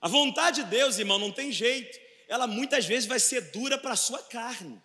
[0.00, 1.96] A vontade de Deus, irmão, não tem jeito.
[2.26, 4.82] Ela muitas vezes vai ser dura para a sua carne.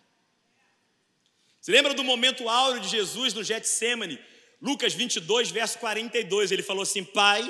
[1.60, 4.20] Você lembra do momento áureo de Jesus no Getsemane?
[4.62, 7.42] Lucas 22, verso 42, ele falou assim: Pai,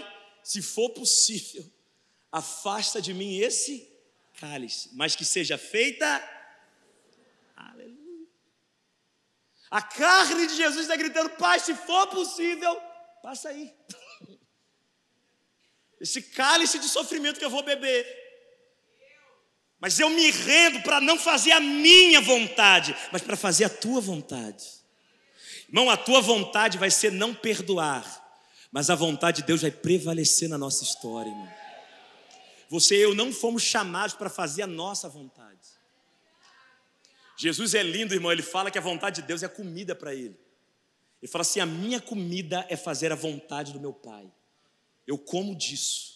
[0.42, 1.70] se for possível,
[2.32, 3.86] afasta de mim esse
[4.40, 6.06] cálice, mas que seja feita
[9.74, 12.80] A carne de Jesus está gritando: Pai, se for possível,
[13.20, 13.74] passa aí.
[16.00, 18.06] Esse cálice de sofrimento que eu vou beber.
[19.80, 24.00] Mas eu me rendo para não fazer a minha vontade, mas para fazer a tua
[24.00, 24.64] vontade.
[25.66, 28.06] Irmão, a tua vontade vai ser não perdoar,
[28.70, 31.52] mas a vontade de Deus vai prevalecer na nossa história, irmão.
[32.70, 35.73] Você e eu não fomos chamados para fazer a nossa vontade.
[37.36, 38.30] Jesus é lindo, irmão.
[38.30, 40.38] Ele fala que a vontade de Deus é comida para ele.
[41.20, 44.30] Ele fala assim: a minha comida é fazer a vontade do meu Pai.
[45.06, 46.14] Eu como disso.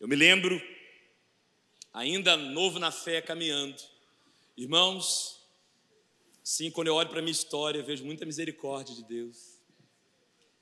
[0.00, 0.60] Eu me lembro,
[1.92, 3.82] ainda novo na fé, caminhando.
[4.56, 5.44] Irmãos,
[6.44, 9.58] sim, quando eu olho para a minha história, eu vejo muita misericórdia de Deus.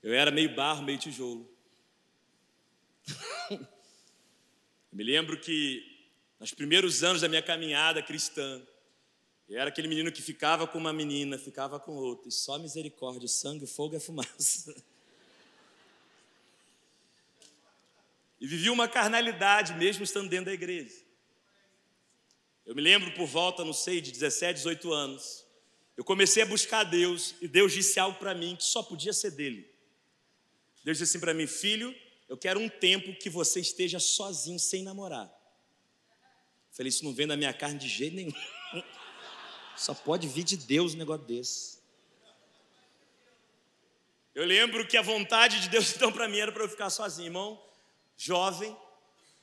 [0.01, 1.47] Eu era meio barro, meio tijolo.
[4.91, 5.96] me lembro que
[6.39, 8.61] nos primeiros anos da minha caminhada cristã,
[9.47, 13.27] eu era aquele menino que ficava com uma menina, ficava com outra, e só misericórdia,
[13.27, 14.75] sangue, fogo e fumaça.
[18.39, 20.93] E vivia uma carnalidade, mesmo estando dentro da igreja.
[22.65, 25.45] Eu me lembro por volta, não sei, de 17, 18 anos,
[25.95, 29.31] eu comecei a buscar Deus, e Deus disse algo para mim que só podia ser
[29.31, 29.67] dele.
[30.83, 31.95] Deus disse assim para mim, filho,
[32.29, 35.36] eu quero um tempo que você esteja sozinho, sem namorar.
[36.77, 38.31] Falei, isso não vem da minha carne de jeito nenhum.
[39.75, 41.79] Só pode vir de Deus um negócio desse.
[44.35, 47.29] Eu lembro que a vontade de Deus então para mim era para eu ficar sozinho,
[47.29, 47.59] irmão,
[48.15, 48.77] jovem,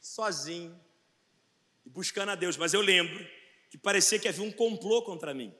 [0.00, 0.80] sozinho
[1.84, 2.56] e buscando a Deus.
[2.56, 3.28] Mas eu lembro
[3.68, 5.52] que parecia que havia um complô contra mim.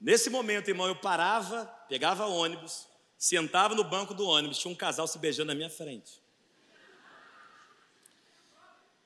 [0.00, 5.06] Nesse momento, irmão, eu parava, pegava ônibus, sentava no banco do ônibus, tinha um casal
[5.06, 6.22] se beijando na minha frente.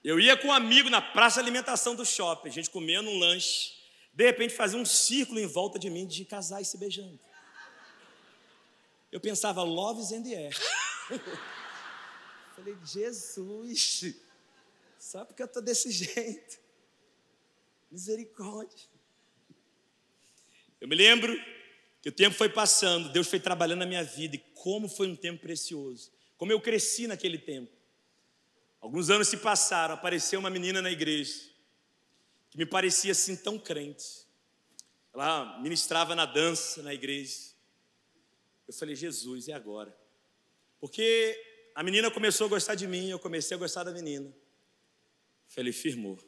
[0.04, 3.18] Eu ia com um amigo na praça de alimentação do shopping, a gente comendo um
[3.18, 3.72] lanche,
[4.12, 7.18] de repente fazia um círculo em volta de mim de casais se beijando.
[9.10, 10.54] Eu pensava, love is the air.
[12.54, 14.14] Falei, Jesus,
[14.98, 16.58] só porque eu estou desse jeito.
[17.90, 18.88] Misericórdia.
[20.80, 21.34] Eu me lembro
[22.02, 25.16] que o tempo foi passando, Deus foi trabalhando na minha vida e como foi um
[25.16, 26.12] tempo precioso.
[26.36, 27.73] Como eu cresci naquele tempo.
[28.84, 31.40] Alguns anos se passaram, apareceu uma menina na igreja
[32.50, 34.26] que me parecia assim tão crente.
[35.14, 37.54] Ela ministrava na dança na igreja.
[38.68, 39.96] Eu falei, Jesus, é agora.
[40.78, 41.34] Porque
[41.74, 44.30] a menina começou a gostar de mim, eu comecei a gostar da menina.
[45.48, 46.18] Falei, firmou.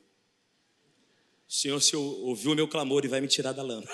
[1.46, 3.86] O Senhor se ouviu o meu clamor e vai me tirar da lama.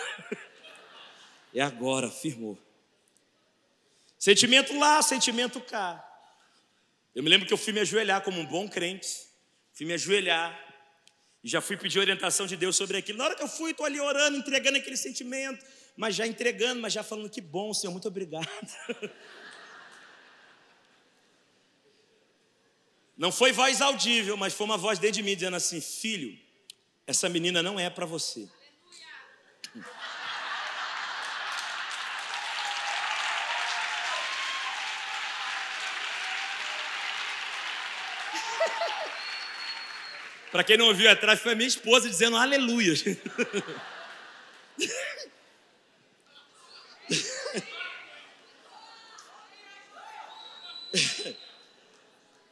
[1.52, 2.56] É agora, firmou.
[4.16, 6.11] Sentimento lá, sentimento cá.
[7.14, 9.08] Eu me lembro que eu fui me ajoelhar como um bom crente,
[9.72, 10.58] fui me ajoelhar
[11.44, 13.18] e já fui pedir orientação de Deus sobre aquilo.
[13.18, 15.64] Na hora que eu fui, estou ali orando, entregando aquele sentimento,
[15.96, 18.48] mas já entregando, mas já falando que bom, Senhor, muito obrigado.
[23.16, 26.36] Não foi voz audível, mas foi uma voz dentro de mim dizendo assim: Filho,
[27.06, 28.48] essa menina não é para você.
[40.52, 42.92] Para quem não ouviu atrás, foi a minha esposa dizendo aleluia.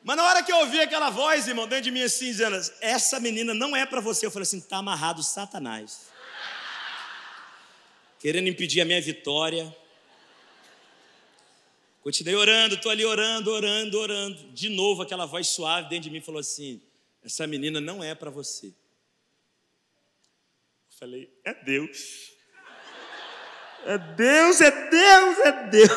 [0.03, 3.21] Mas na hora que eu ouvi aquela voz, irmão, dentro de mim assim, dizendo: Essa
[3.21, 4.25] menina não é para você.
[4.25, 6.09] Eu falei assim: Está amarrado, Satanás.
[8.19, 9.77] Querendo impedir a minha vitória.
[12.03, 14.43] Continuei orando, estou ali orando, orando, orando.
[14.55, 16.81] De novo, aquela voz suave dentro de mim falou assim:
[17.23, 18.69] essa menina não é para você.
[18.69, 18.75] Eu
[20.99, 22.33] falei, é Deus.
[23.85, 25.91] É Deus, é Deus, é Deus.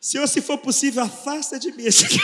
[0.00, 2.06] Senhor, se for possível, afasta de mim esse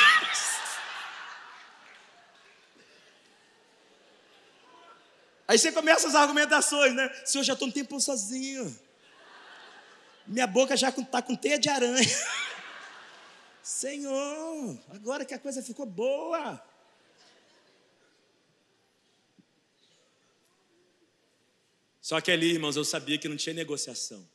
[5.49, 7.13] Aí você começa as argumentações, né?
[7.27, 8.75] Senhor, já estou um tempo sozinho.
[10.27, 11.99] Minha boca já está com teia de aranha.
[13.63, 16.61] Senhor, agora que a coisa ficou boa.
[22.01, 24.29] Só que ali, irmãos, eu sabia que não tinha negociação.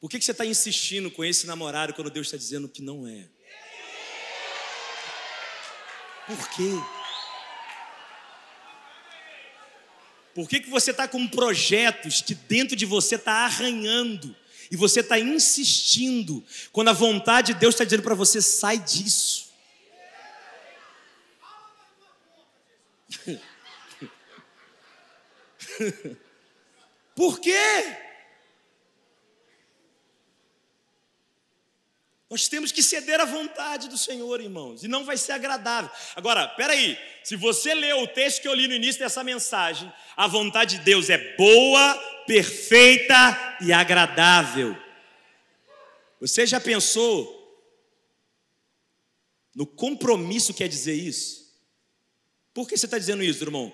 [0.00, 3.06] Por que, que você está insistindo com esse namorado quando Deus está dizendo que não
[3.06, 3.28] é?
[6.26, 6.99] Por quê?
[10.34, 14.34] Por que, que você está com projetos que dentro de você está arranhando
[14.70, 19.50] e você está insistindo quando a vontade de Deus está dizendo para você sai disso?
[27.14, 28.09] Por quê?
[32.30, 35.90] Nós temos que ceder à vontade do Senhor, irmãos, e não vai ser agradável.
[36.14, 40.28] Agora, peraí, se você leu o texto que eu li no início dessa mensagem, a
[40.28, 41.94] vontade de Deus é boa,
[42.28, 44.76] perfeita e agradável.
[46.20, 47.36] Você já pensou
[49.52, 51.52] no compromisso que quer dizer isso?
[52.54, 53.72] Por que você está dizendo isso, irmão?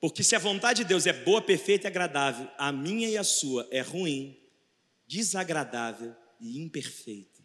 [0.00, 3.24] Porque se a vontade de Deus é boa, perfeita e agradável, a minha e a
[3.24, 4.38] sua é ruim,
[5.04, 7.37] desagradável e imperfeita.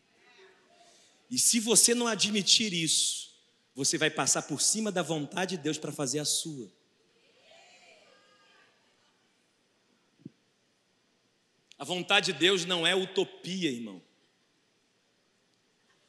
[1.34, 3.34] E se você não admitir isso,
[3.74, 6.72] você vai passar por cima da vontade de Deus para fazer a sua.
[11.76, 14.00] A vontade de Deus não é utopia, irmão.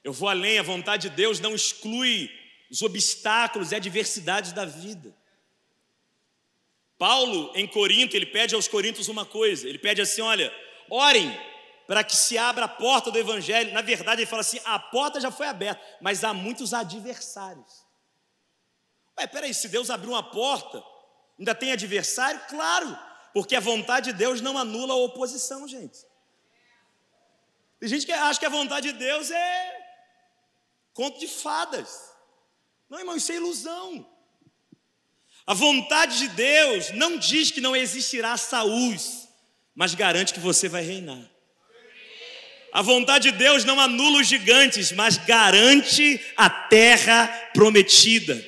[0.05, 2.31] Eu vou além, a vontade de Deus não exclui
[2.71, 5.17] os obstáculos e adversidades da vida.
[6.99, 10.55] Paulo, em Corinto, ele pede aos coríntios uma coisa: ele pede assim: olha,
[10.91, 11.35] orem
[11.87, 13.73] para que se abra a porta do evangelho.
[13.73, 17.85] Na verdade, ele fala assim: a porta já foi aberta, mas há muitos adversários.
[19.19, 20.83] Ué, peraí, se Deus abriu uma porta,
[21.39, 22.41] ainda tem adversário?
[22.49, 22.99] Claro,
[23.33, 25.99] porque a vontade de Deus não anula a oposição, gente.
[27.79, 29.85] Tem gente que acha que a vontade de Deus é
[30.93, 32.15] conto de fadas.
[32.89, 34.11] Não, irmão, isso é ilusão.
[35.47, 39.05] A vontade de Deus não diz que não existirá saúde,
[39.75, 41.34] mas garante que você vai reinar.
[42.75, 48.45] A vontade de Deus não anula os gigantes, mas garante a terra prometida.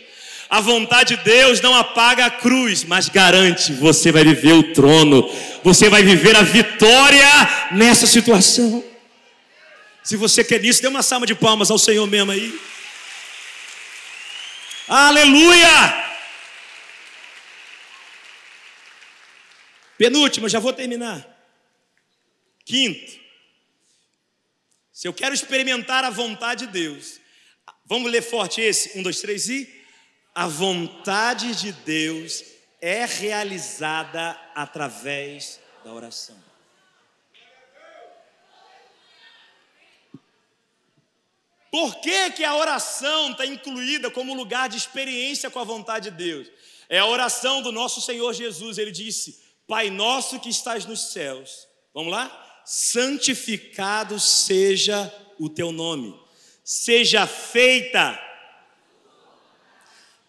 [0.50, 5.32] A vontade de Deus não apaga a cruz, mas garante: você vai viver o trono,
[5.62, 7.24] você vai viver a vitória
[7.70, 8.84] nessa situação.
[10.02, 12.52] Se você quer isso, dê uma salva de palmas ao Senhor mesmo aí.
[14.88, 16.04] Aleluia!
[19.96, 21.24] Penúltima, já vou terminar.
[22.64, 23.25] Quinto,
[24.96, 27.20] se eu quero experimentar a vontade de Deus,
[27.84, 28.98] vamos ler forte esse?
[28.98, 29.68] Um, dois, três e.
[30.34, 32.42] A vontade de Deus
[32.80, 36.42] é realizada através da oração.
[41.70, 46.16] Por que, que a oração está incluída como lugar de experiência com a vontade de
[46.16, 46.48] Deus?
[46.88, 48.78] É a oração do nosso Senhor Jesus.
[48.78, 51.68] Ele disse: Pai nosso que estás nos céus.
[51.92, 52.45] Vamos lá?
[52.66, 56.18] Santificado seja o teu nome.
[56.64, 58.20] Seja feita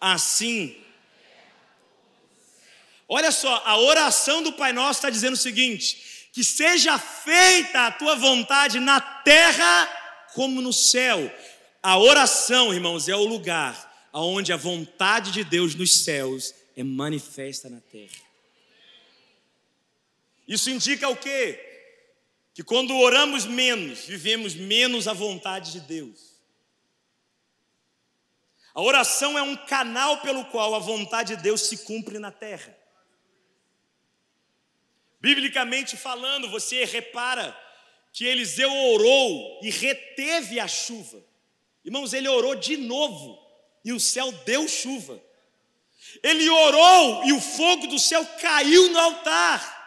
[0.00, 0.80] assim.
[3.08, 7.90] Olha só, a oração do Pai Nosso está dizendo o seguinte: que seja feita a
[7.90, 9.88] tua vontade na terra
[10.32, 11.34] como no céu.
[11.82, 17.68] A oração, irmãos, é o lugar onde a vontade de Deus nos céus é manifesta
[17.68, 18.28] na terra.
[20.46, 21.67] Isso indica o quê?
[22.58, 26.42] Que quando oramos menos, vivemos menos a vontade de Deus.
[28.74, 32.76] A oração é um canal pelo qual a vontade de Deus se cumpre na terra.
[35.20, 37.56] Biblicamente falando, você repara
[38.12, 41.24] que Eliseu orou e reteve a chuva.
[41.84, 43.38] Irmãos, ele orou de novo
[43.84, 45.22] e o céu deu chuva.
[46.24, 49.77] Ele orou e o fogo do céu caiu no altar.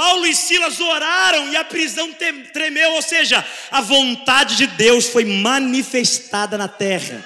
[0.00, 2.10] Paulo e Silas oraram e a prisão
[2.54, 7.22] tremeu, ou seja, a vontade de Deus foi manifestada na terra.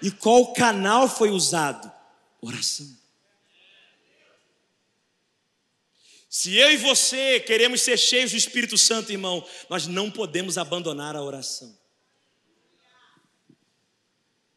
[0.00, 1.92] E qual canal foi usado?
[2.40, 2.86] Oração.
[6.30, 11.14] Se eu e você queremos ser cheios do Espírito Santo, irmão, nós não podemos abandonar
[11.14, 11.78] a oração.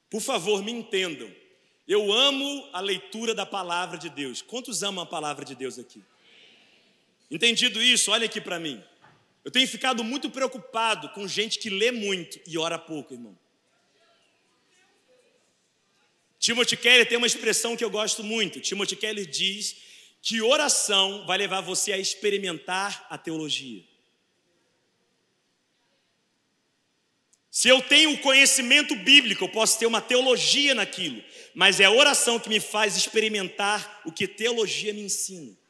[0.09, 1.29] Por favor, me entendam.
[1.85, 4.41] Eu amo a leitura da palavra de Deus.
[4.41, 6.01] Quantos amam a palavra de Deus aqui?
[7.31, 8.83] Entendido isso, olha aqui para mim.
[9.43, 13.39] Eu tenho ficado muito preocupado com gente que lê muito e ora pouco, irmão.
[16.37, 18.59] Timothy Keller tem uma expressão que eu gosto muito.
[18.59, 19.77] Timothy Keller diz
[20.21, 23.83] que oração vai levar você a experimentar a teologia.
[27.49, 31.23] Se eu tenho conhecimento bíblico, eu posso ter uma teologia naquilo,
[31.53, 35.60] mas é a oração que me faz experimentar o que teologia me ensina.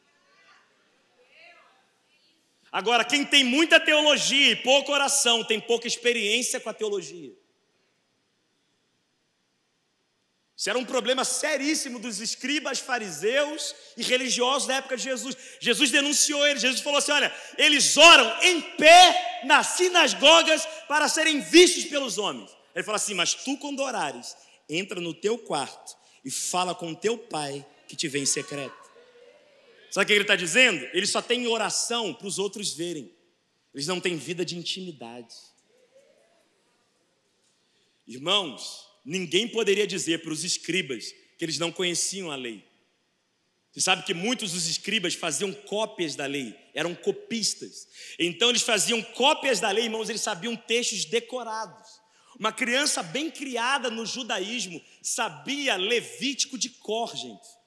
[2.71, 7.33] Agora, quem tem muita teologia e pouca oração, tem pouca experiência com a teologia.
[10.55, 15.35] Isso era um problema seríssimo dos escribas, fariseus e religiosos da época de Jesus.
[15.59, 16.61] Jesus denunciou eles.
[16.61, 22.51] Jesus falou assim: olha, eles oram em pé nas sinagogas para serem vistos pelos homens.
[22.75, 24.37] Ele fala assim: mas tu, quando orares,
[24.69, 28.80] entra no teu quarto e fala com teu pai que te vem em secreto.
[29.91, 30.87] Sabe o que ele está dizendo?
[30.93, 33.13] Eles só têm oração para os outros verem,
[33.73, 35.35] eles não têm vida de intimidade.
[38.07, 42.65] Irmãos, ninguém poderia dizer para os escribas que eles não conheciam a lei.
[43.71, 47.87] Você sabe que muitos dos escribas faziam cópias da lei, eram copistas.
[48.19, 52.01] Então eles faziam cópias da lei, irmãos, eles sabiam textos decorados.
[52.39, 57.60] Uma criança bem criada no judaísmo sabia Levítico de cor, gente.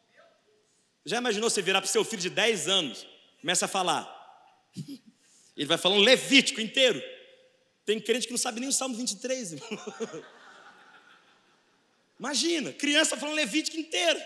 [1.05, 3.07] Já imaginou você virar para o seu filho de 10 anos,
[3.41, 4.11] começa a falar.
[5.57, 7.03] Ele vai falando Levítico inteiro.
[7.85, 9.53] Tem crente que não sabe nem o Salmo 23.
[9.53, 10.25] Irmão.
[12.19, 14.21] Imagina, criança falando Levítico inteiro.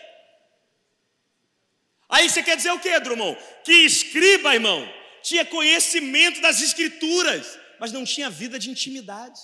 [2.08, 3.38] Aí você quer dizer o que, Drummond?
[3.64, 4.88] Que escriba, irmão,
[5.22, 9.40] tinha conhecimento das escrituras, mas não tinha vida de intimidade.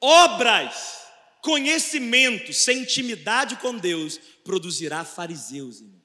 [0.00, 1.07] Obras,
[1.42, 5.98] conhecimento sem intimidade com Deus produzirá fariseus, irmão.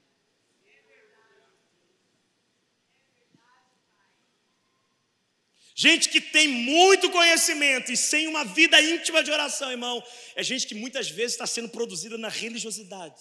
[5.75, 10.03] Gente que tem muito conhecimento e sem uma vida íntima de oração, irmão,
[10.35, 13.19] é gente que muitas vezes está sendo produzida na religiosidade.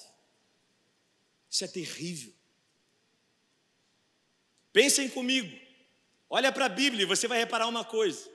[1.50, 2.32] Isso é terrível.
[4.72, 5.58] Pensem comigo.
[6.28, 8.30] Olha para a Bíblia e você vai reparar uma coisa.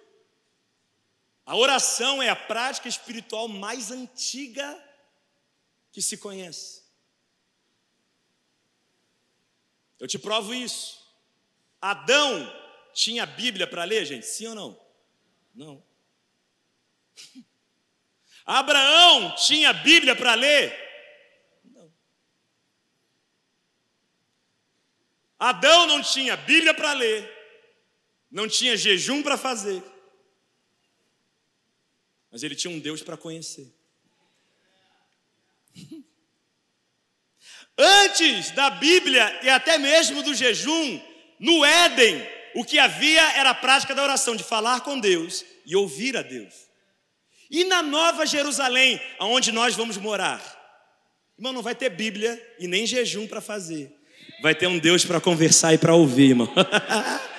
[1.47, 4.77] A oração é a prática espiritual mais antiga
[5.93, 6.83] que se conhece.
[9.97, 11.01] Eu te provo isso.
[11.81, 12.53] Adão
[12.93, 14.25] tinha Bíblia para ler, gente?
[14.25, 14.87] Sim ou não?
[15.55, 15.83] Não.
[18.45, 20.77] Abraão tinha Bíblia para ler?
[21.63, 21.93] Não.
[25.39, 27.25] Adão não tinha Bíblia para ler,
[28.29, 29.81] não tinha jejum para fazer,
[32.31, 33.73] mas ele tinha um Deus para conhecer.
[37.77, 40.99] Antes da Bíblia e até mesmo do jejum,
[41.39, 45.75] no Éden, o que havia era a prática da oração, de falar com Deus e
[45.75, 46.53] ouvir a Deus.
[47.51, 50.41] E na Nova Jerusalém, aonde nós vamos morar,
[51.37, 53.95] irmão, não vai ter Bíblia e nem jejum para fazer.
[54.41, 56.51] Vai ter um Deus para conversar e para ouvir, irmão.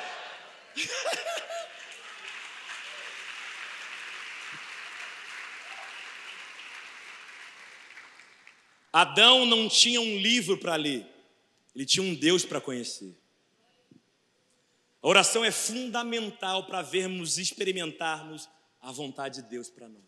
[9.00, 11.06] Adão não tinha um livro para ler,
[11.72, 13.16] ele tinha um Deus para conhecer.
[15.00, 18.48] A oração é fundamental para vermos e experimentarmos
[18.80, 20.02] a vontade de Deus para nós.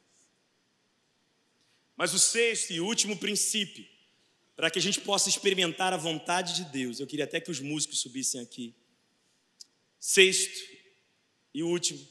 [1.97, 3.87] Mas o sexto e último princípio,
[4.57, 7.61] para que a gente possa experimentar a vontade de Deus, eu queria até que os
[7.61, 8.75] músicos subissem aqui.
[10.01, 10.67] Sexto
[11.55, 12.05] e último,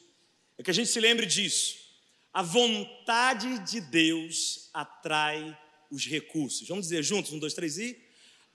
[0.57, 1.77] é que a gente se lembre disso.
[2.33, 5.57] A vontade de Deus atrai
[5.89, 6.67] os recursos.
[6.67, 7.31] Vamos dizer juntos?
[7.31, 7.97] Um, dois, três e.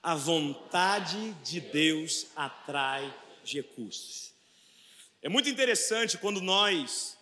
[0.01, 3.13] A vontade de Deus atrai
[3.43, 4.33] os recursos.
[5.21, 7.17] É muito interessante quando nós.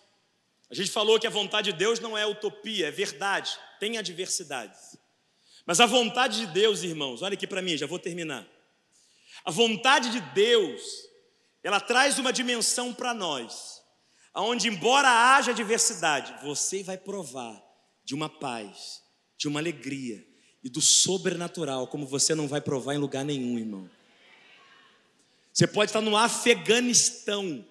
[0.70, 4.98] A gente falou que a vontade de Deus não é utopia, é verdade, tem adversidades.
[5.64, 8.46] Mas a vontade de Deus, irmãos, olha aqui para mim, já vou terminar.
[9.44, 10.82] A vontade de Deus,
[11.62, 13.82] ela traz uma dimensão para nós,
[14.32, 17.62] aonde embora haja adversidade, você vai provar
[18.04, 19.02] de uma paz,
[19.44, 20.26] de uma alegria
[20.62, 23.90] e do sobrenatural, como você não vai provar em lugar nenhum, irmão.
[25.52, 27.62] Você pode estar no Afeganistão,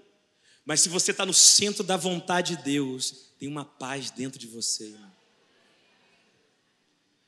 [0.63, 4.45] mas se você está no centro da vontade de Deus, tem uma paz dentro de
[4.45, 4.85] você.
[4.85, 5.11] Irmão.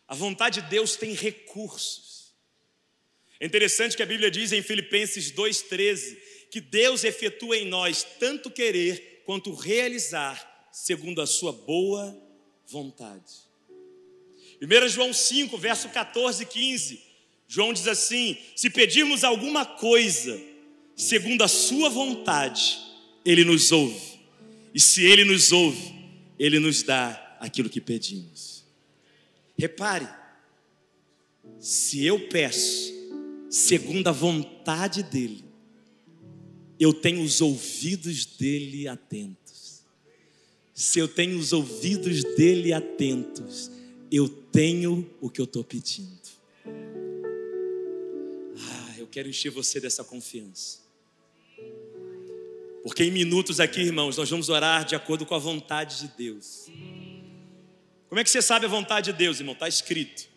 [0.08, 2.32] A vontade de Deus tem recursos.
[3.40, 6.18] É interessante que a Bíblia diz em Filipenses 2,13
[6.52, 12.16] que Deus efetua em nós tanto querer quanto realizar, segundo a sua boa
[12.68, 13.45] vontade.
[14.62, 17.00] 1 João 5, verso 14 e 15,
[17.48, 20.40] João diz assim: Se pedirmos alguma coisa
[20.96, 22.80] segundo a Sua vontade,
[23.26, 24.20] Ele nos ouve,
[24.74, 25.94] e se Ele nos ouve,
[26.40, 28.64] Ele nos dá aquilo que pedimos.
[29.58, 30.08] Repare,
[31.60, 32.94] se eu peço
[33.50, 35.46] segundo a vontade dEle,
[36.80, 39.84] eu tenho os ouvidos dele atentos.
[40.74, 43.72] Se eu tenho os ouvidos dele atentos,
[44.12, 46.18] eu tenho o que eu estou pedindo.
[48.58, 50.80] Ah, eu quero encher você dessa confiança.
[52.82, 56.68] Porque em minutos aqui, irmãos, nós vamos orar de acordo com a vontade de Deus.
[58.08, 59.54] Como é que você sabe a vontade de Deus, irmão?
[59.54, 60.30] Está escrito.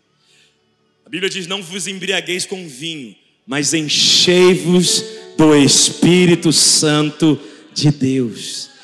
[1.07, 3.15] A Bíblia diz: Não vos embriagueis com vinho,
[3.47, 5.05] mas enchei-vos
[5.37, 7.41] do Espírito Santo
[7.73, 8.78] de Deus.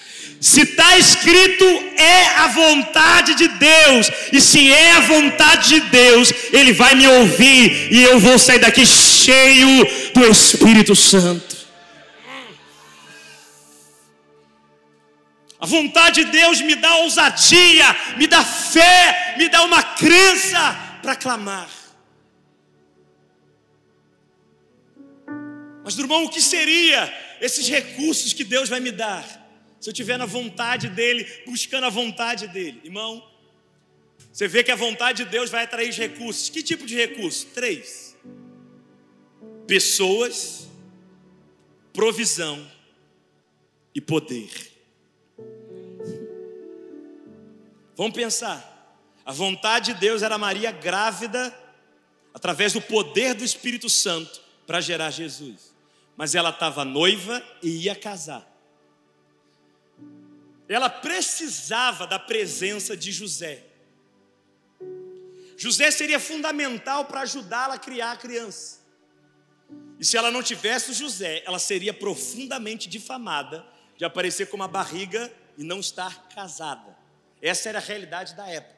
[0.45, 1.64] Se está escrito,
[1.97, 7.09] é a vontade de Deus, e se é a vontade de Deus, Ele vai me
[7.09, 11.57] ouvir, e eu vou sair daqui cheio do Espírito Santo.
[15.59, 21.16] A vontade de Deus me dá ousadia, me dá fé, me dá uma crença para
[21.16, 21.70] clamar.
[25.82, 29.43] Mas, irmão, o que seria esses recursos que Deus vai me dar?
[29.85, 32.80] Se eu estiver na vontade dEle, buscando a vontade dEle.
[32.85, 33.22] Irmão,
[34.32, 36.49] você vê que a vontade de Deus vai atrair os recursos.
[36.49, 37.45] Que tipo de recursos?
[37.45, 38.16] Três:
[39.66, 40.66] pessoas,
[41.93, 42.66] provisão
[43.95, 44.49] e poder.
[47.95, 48.72] Vamos pensar.
[49.22, 51.55] A vontade de Deus era Maria grávida,
[52.32, 55.74] através do poder do Espírito Santo, para gerar Jesus.
[56.16, 58.53] Mas ela estava noiva e ia casar
[60.68, 63.64] ela precisava da presença de José.
[65.56, 68.80] José seria fundamental para ajudá-la a criar a criança.
[69.98, 73.64] E se ela não tivesse o José, ela seria profundamente difamada
[73.96, 76.96] de aparecer com uma barriga e não estar casada.
[77.40, 78.74] Essa era a realidade da época.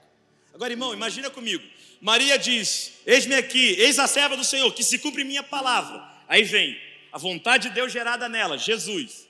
[0.52, 1.62] Agora, irmão, imagina comigo.
[2.00, 6.02] Maria diz: Eis-me aqui, eis a serva do Senhor, que se cumpre minha palavra.
[6.28, 6.78] Aí vem
[7.12, 9.26] a vontade de Deus gerada nela, Jesus.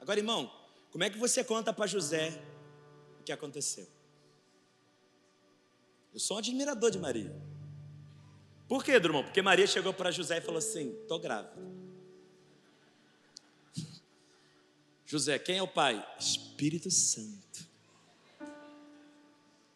[0.00, 0.50] Agora, irmão,
[0.94, 2.40] como é que você conta para José
[3.18, 3.84] o que aconteceu?
[6.12, 7.34] Eu sou um admirador de Maria.
[8.68, 9.24] Por quê, Drummond?
[9.24, 11.60] Porque Maria chegou para José e falou assim: estou grávida.
[15.04, 16.00] José, quem é o pai?
[16.16, 17.66] Espírito Santo.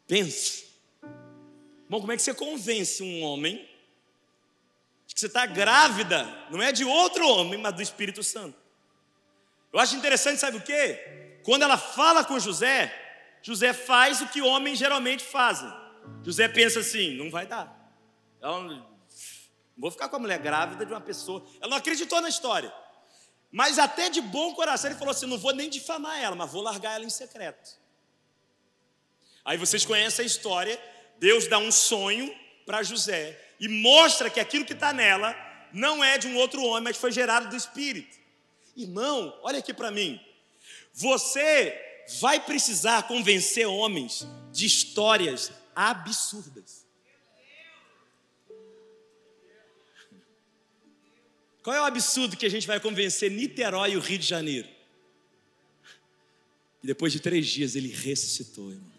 [0.06, 0.66] Pensa.
[1.88, 3.68] Bom, como é que você convence um homem
[5.04, 6.46] de que você está grávida?
[6.48, 8.67] Não é de outro homem, mas do Espírito Santo.
[9.72, 11.40] Eu acho interessante, sabe o quê?
[11.42, 12.92] Quando ela fala com José,
[13.42, 15.72] José faz o que homens geralmente fazem.
[16.24, 17.74] José pensa assim: não vai dar.
[19.76, 21.46] Vou ficar com a mulher grávida de uma pessoa.
[21.60, 22.72] Ela não acreditou na história.
[23.50, 26.62] Mas até de bom coração ele falou assim: não vou nem difamar ela, mas vou
[26.62, 27.78] largar ela em secreto.
[29.44, 30.78] Aí vocês conhecem a história.
[31.18, 32.34] Deus dá um sonho
[32.66, 35.34] para José e mostra que aquilo que está nela
[35.72, 38.17] não é de um outro homem, mas foi gerado do Espírito.
[38.78, 40.20] Irmão, olha aqui para mim.
[40.94, 41.76] Você
[42.20, 46.86] vai precisar convencer homens de histórias absurdas.
[51.60, 54.68] Qual é o absurdo que a gente vai convencer Niterói e o Rio de Janeiro?
[56.80, 58.92] E depois de três dias ele ressuscitou, irmão.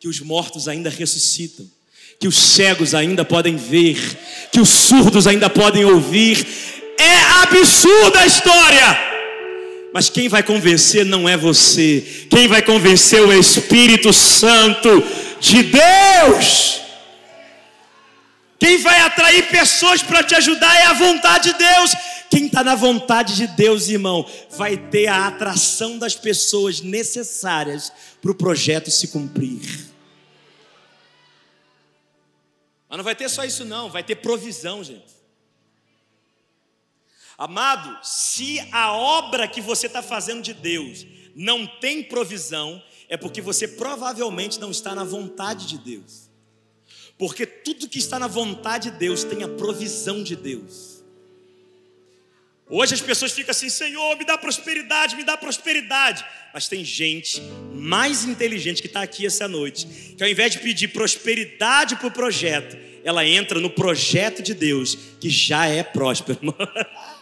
[0.00, 1.70] Que os mortos ainda ressuscitam,
[2.18, 3.98] que os cegos ainda podem ver,
[4.50, 6.46] que os surdos ainda podem ouvir.
[6.98, 9.16] É absurda a história!
[9.92, 15.02] Mas quem vai convencer não é você, quem vai convencer é o Espírito Santo
[15.40, 16.82] de Deus.
[18.58, 21.94] Quem vai atrair pessoas para te ajudar é a vontade de Deus.
[22.30, 28.30] Quem está na vontade de Deus, irmão, vai ter a atração das pessoas necessárias para
[28.30, 29.86] o projeto se cumprir.
[32.88, 35.15] Mas não vai ter só isso, não, vai ter provisão, gente.
[37.38, 43.42] Amado, se a obra que você está fazendo de Deus não tem provisão, é porque
[43.42, 46.30] você provavelmente não está na vontade de Deus.
[47.18, 50.96] Porque tudo que está na vontade de Deus tem a provisão de Deus.
[52.68, 56.24] Hoje as pessoas ficam assim: Senhor, me dá prosperidade, me dá prosperidade.
[56.52, 57.40] Mas tem gente
[57.72, 62.10] mais inteligente que está aqui essa noite, que ao invés de pedir prosperidade para o
[62.10, 66.40] projeto, ela entra no projeto de Deus, que já é próspero.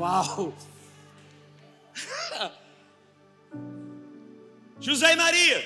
[0.00, 0.54] Uau!
[4.80, 5.62] José e Maria,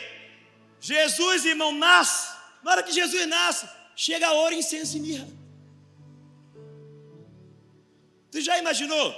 [0.80, 5.28] Jesus, irmão, nasce na hora que Jesus nasce, chega ouro, incenso e mirra.
[8.32, 9.14] Tu já imaginou?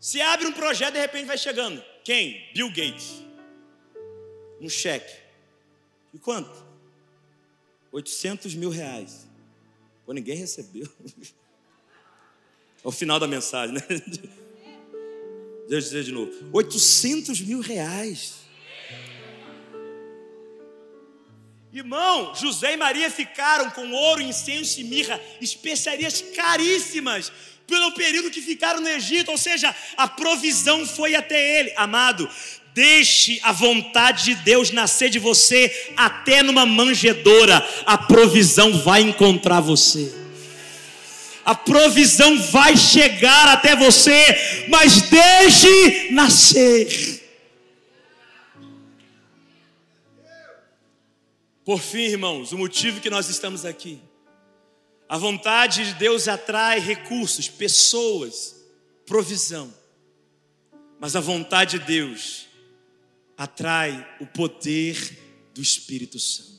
[0.00, 1.84] Se abre um projeto, de repente vai chegando.
[2.02, 2.50] Quem?
[2.52, 3.22] Bill Gates.
[4.60, 5.14] Um cheque.
[6.12, 6.66] E quanto?
[7.92, 9.28] 800 mil reais.
[10.04, 10.88] Pô, ninguém recebeu.
[12.84, 13.82] É o final da mensagem, né?
[13.88, 14.30] Deixa
[15.68, 16.32] eu dizer de novo.
[16.52, 18.40] 800 mil reais.
[21.72, 27.30] Irmão, José e Maria ficaram com ouro, incenso e mirra, especiarias caríssimas,
[27.64, 31.72] pelo período que ficaram no Egito, ou seja, a provisão foi até ele.
[31.76, 32.28] Amado,
[32.74, 39.60] deixe a vontade de Deus nascer de você até numa manjedoura, a provisão vai encontrar
[39.60, 40.12] você.
[41.44, 47.20] A provisão vai chegar até você, mas deixe nascer.
[51.64, 54.00] Por fim, irmãos, o motivo que nós estamos aqui.
[55.08, 58.56] A vontade de Deus atrai recursos, pessoas,
[59.06, 59.72] provisão.
[60.98, 62.46] Mas a vontade de Deus
[63.36, 65.18] atrai o poder
[65.54, 66.50] do Espírito Santo.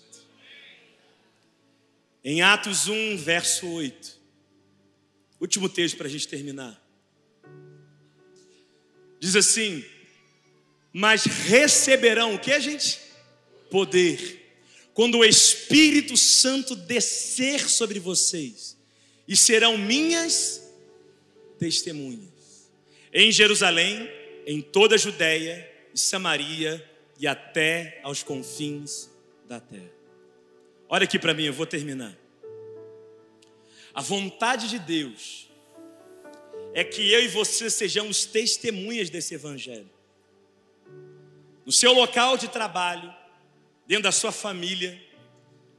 [2.24, 4.21] Em Atos 1, verso 8.
[5.42, 6.82] Último texto para a gente terminar.
[9.20, 9.84] Diz assim:
[10.94, 13.02] Mas receberão o que, gente?
[13.70, 14.42] Poder
[14.94, 18.78] quando o Espírito Santo descer sobre vocês,
[19.28, 20.62] e serão minhas
[21.58, 22.70] testemunhas
[23.14, 24.10] em Jerusalém,
[24.46, 26.86] em toda a Judéia e Samaria
[27.20, 29.10] e até aos confins
[29.48, 29.92] da terra.
[30.90, 32.18] Olha aqui para mim, eu vou terminar.
[33.94, 35.50] A vontade de Deus
[36.74, 39.90] é que eu e você sejamos testemunhas desse evangelho.
[41.66, 43.14] No seu local de trabalho,
[43.86, 45.00] dentro da sua família,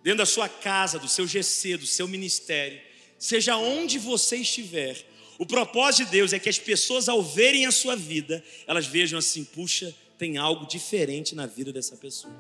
[0.03, 2.81] dentro da sua casa, do seu GC, do seu ministério,
[3.19, 5.05] seja onde você estiver,
[5.39, 9.19] o propósito de Deus é que as pessoas, ao verem a sua vida, elas vejam
[9.19, 12.33] assim: puxa, tem algo diferente na vida dessa pessoa.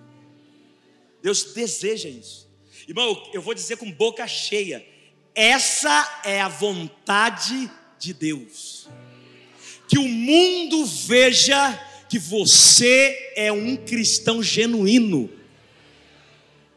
[1.22, 2.48] Deus deseja isso.
[2.86, 4.84] Irmão, eu vou dizer com boca cheia:
[5.34, 8.88] essa é a vontade de Deus.
[9.88, 11.78] Que o mundo veja
[12.08, 15.30] que você é um cristão genuíno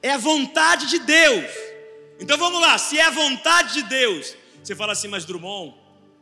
[0.05, 1.49] é a vontade de Deus.
[2.19, 5.73] Então vamos lá, se é a vontade de Deus, você fala assim, mas Drummond,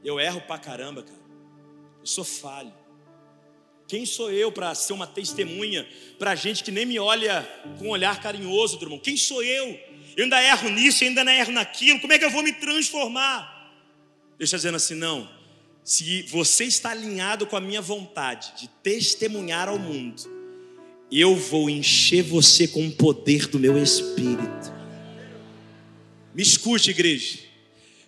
[0.03, 1.19] eu erro pra caramba, cara.
[1.99, 2.73] Eu sou falho.
[3.85, 7.89] Quem sou eu para ser uma testemunha para gente que nem me olha com um
[7.89, 8.97] olhar carinhoso, irmão?
[8.97, 9.77] Quem sou eu?
[10.15, 11.99] Eu ainda erro nisso, eu ainda erro naquilo.
[11.99, 13.51] Como é que eu vou me transformar?
[14.37, 15.29] Deixa dizendo assim, não.
[15.83, 20.23] Se você está alinhado com a minha vontade de testemunhar ao mundo,
[21.11, 24.73] eu vou encher você com o poder do meu espírito.
[26.33, 27.39] Me escute, igreja.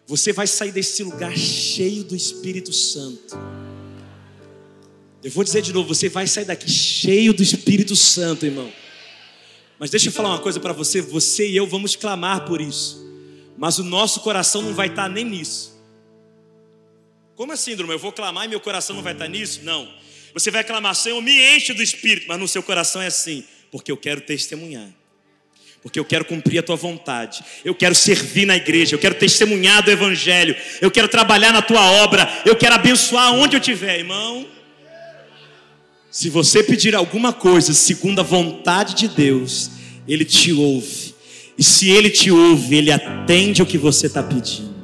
[0.08, 3.36] Você vai sair desse lugar cheio do Espírito Santo.
[5.24, 8.72] Eu vou dizer de novo, você vai sair daqui cheio do Espírito Santo, irmão.
[9.80, 13.04] Mas deixa eu falar uma coisa para você, você e eu vamos clamar por isso.
[13.58, 15.76] Mas o nosso coração não vai estar nem nisso.
[17.36, 17.94] Como assim, Drummond?
[17.94, 19.62] Eu vou clamar e meu coração não vai estar nisso?
[19.64, 19.88] Não.
[20.34, 23.92] Você vai clamar, Senhor, me enche do Espírito, mas no seu coração é assim, porque
[23.92, 24.90] eu quero testemunhar
[25.86, 29.84] porque eu quero cumprir a tua vontade, eu quero servir na igreja, eu quero testemunhar
[29.84, 34.48] do Evangelho, eu quero trabalhar na tua obra, eu quero abençoar onde eu estiver, irmão.
[36.16, 39.70] Se você pedir alguma coisa segundo a vontade de Deus,
[40.08, 41.14] Ele te ouve,
[41.58, 44.75] e se Ele te ouve, Ele atende o que você está pedindo.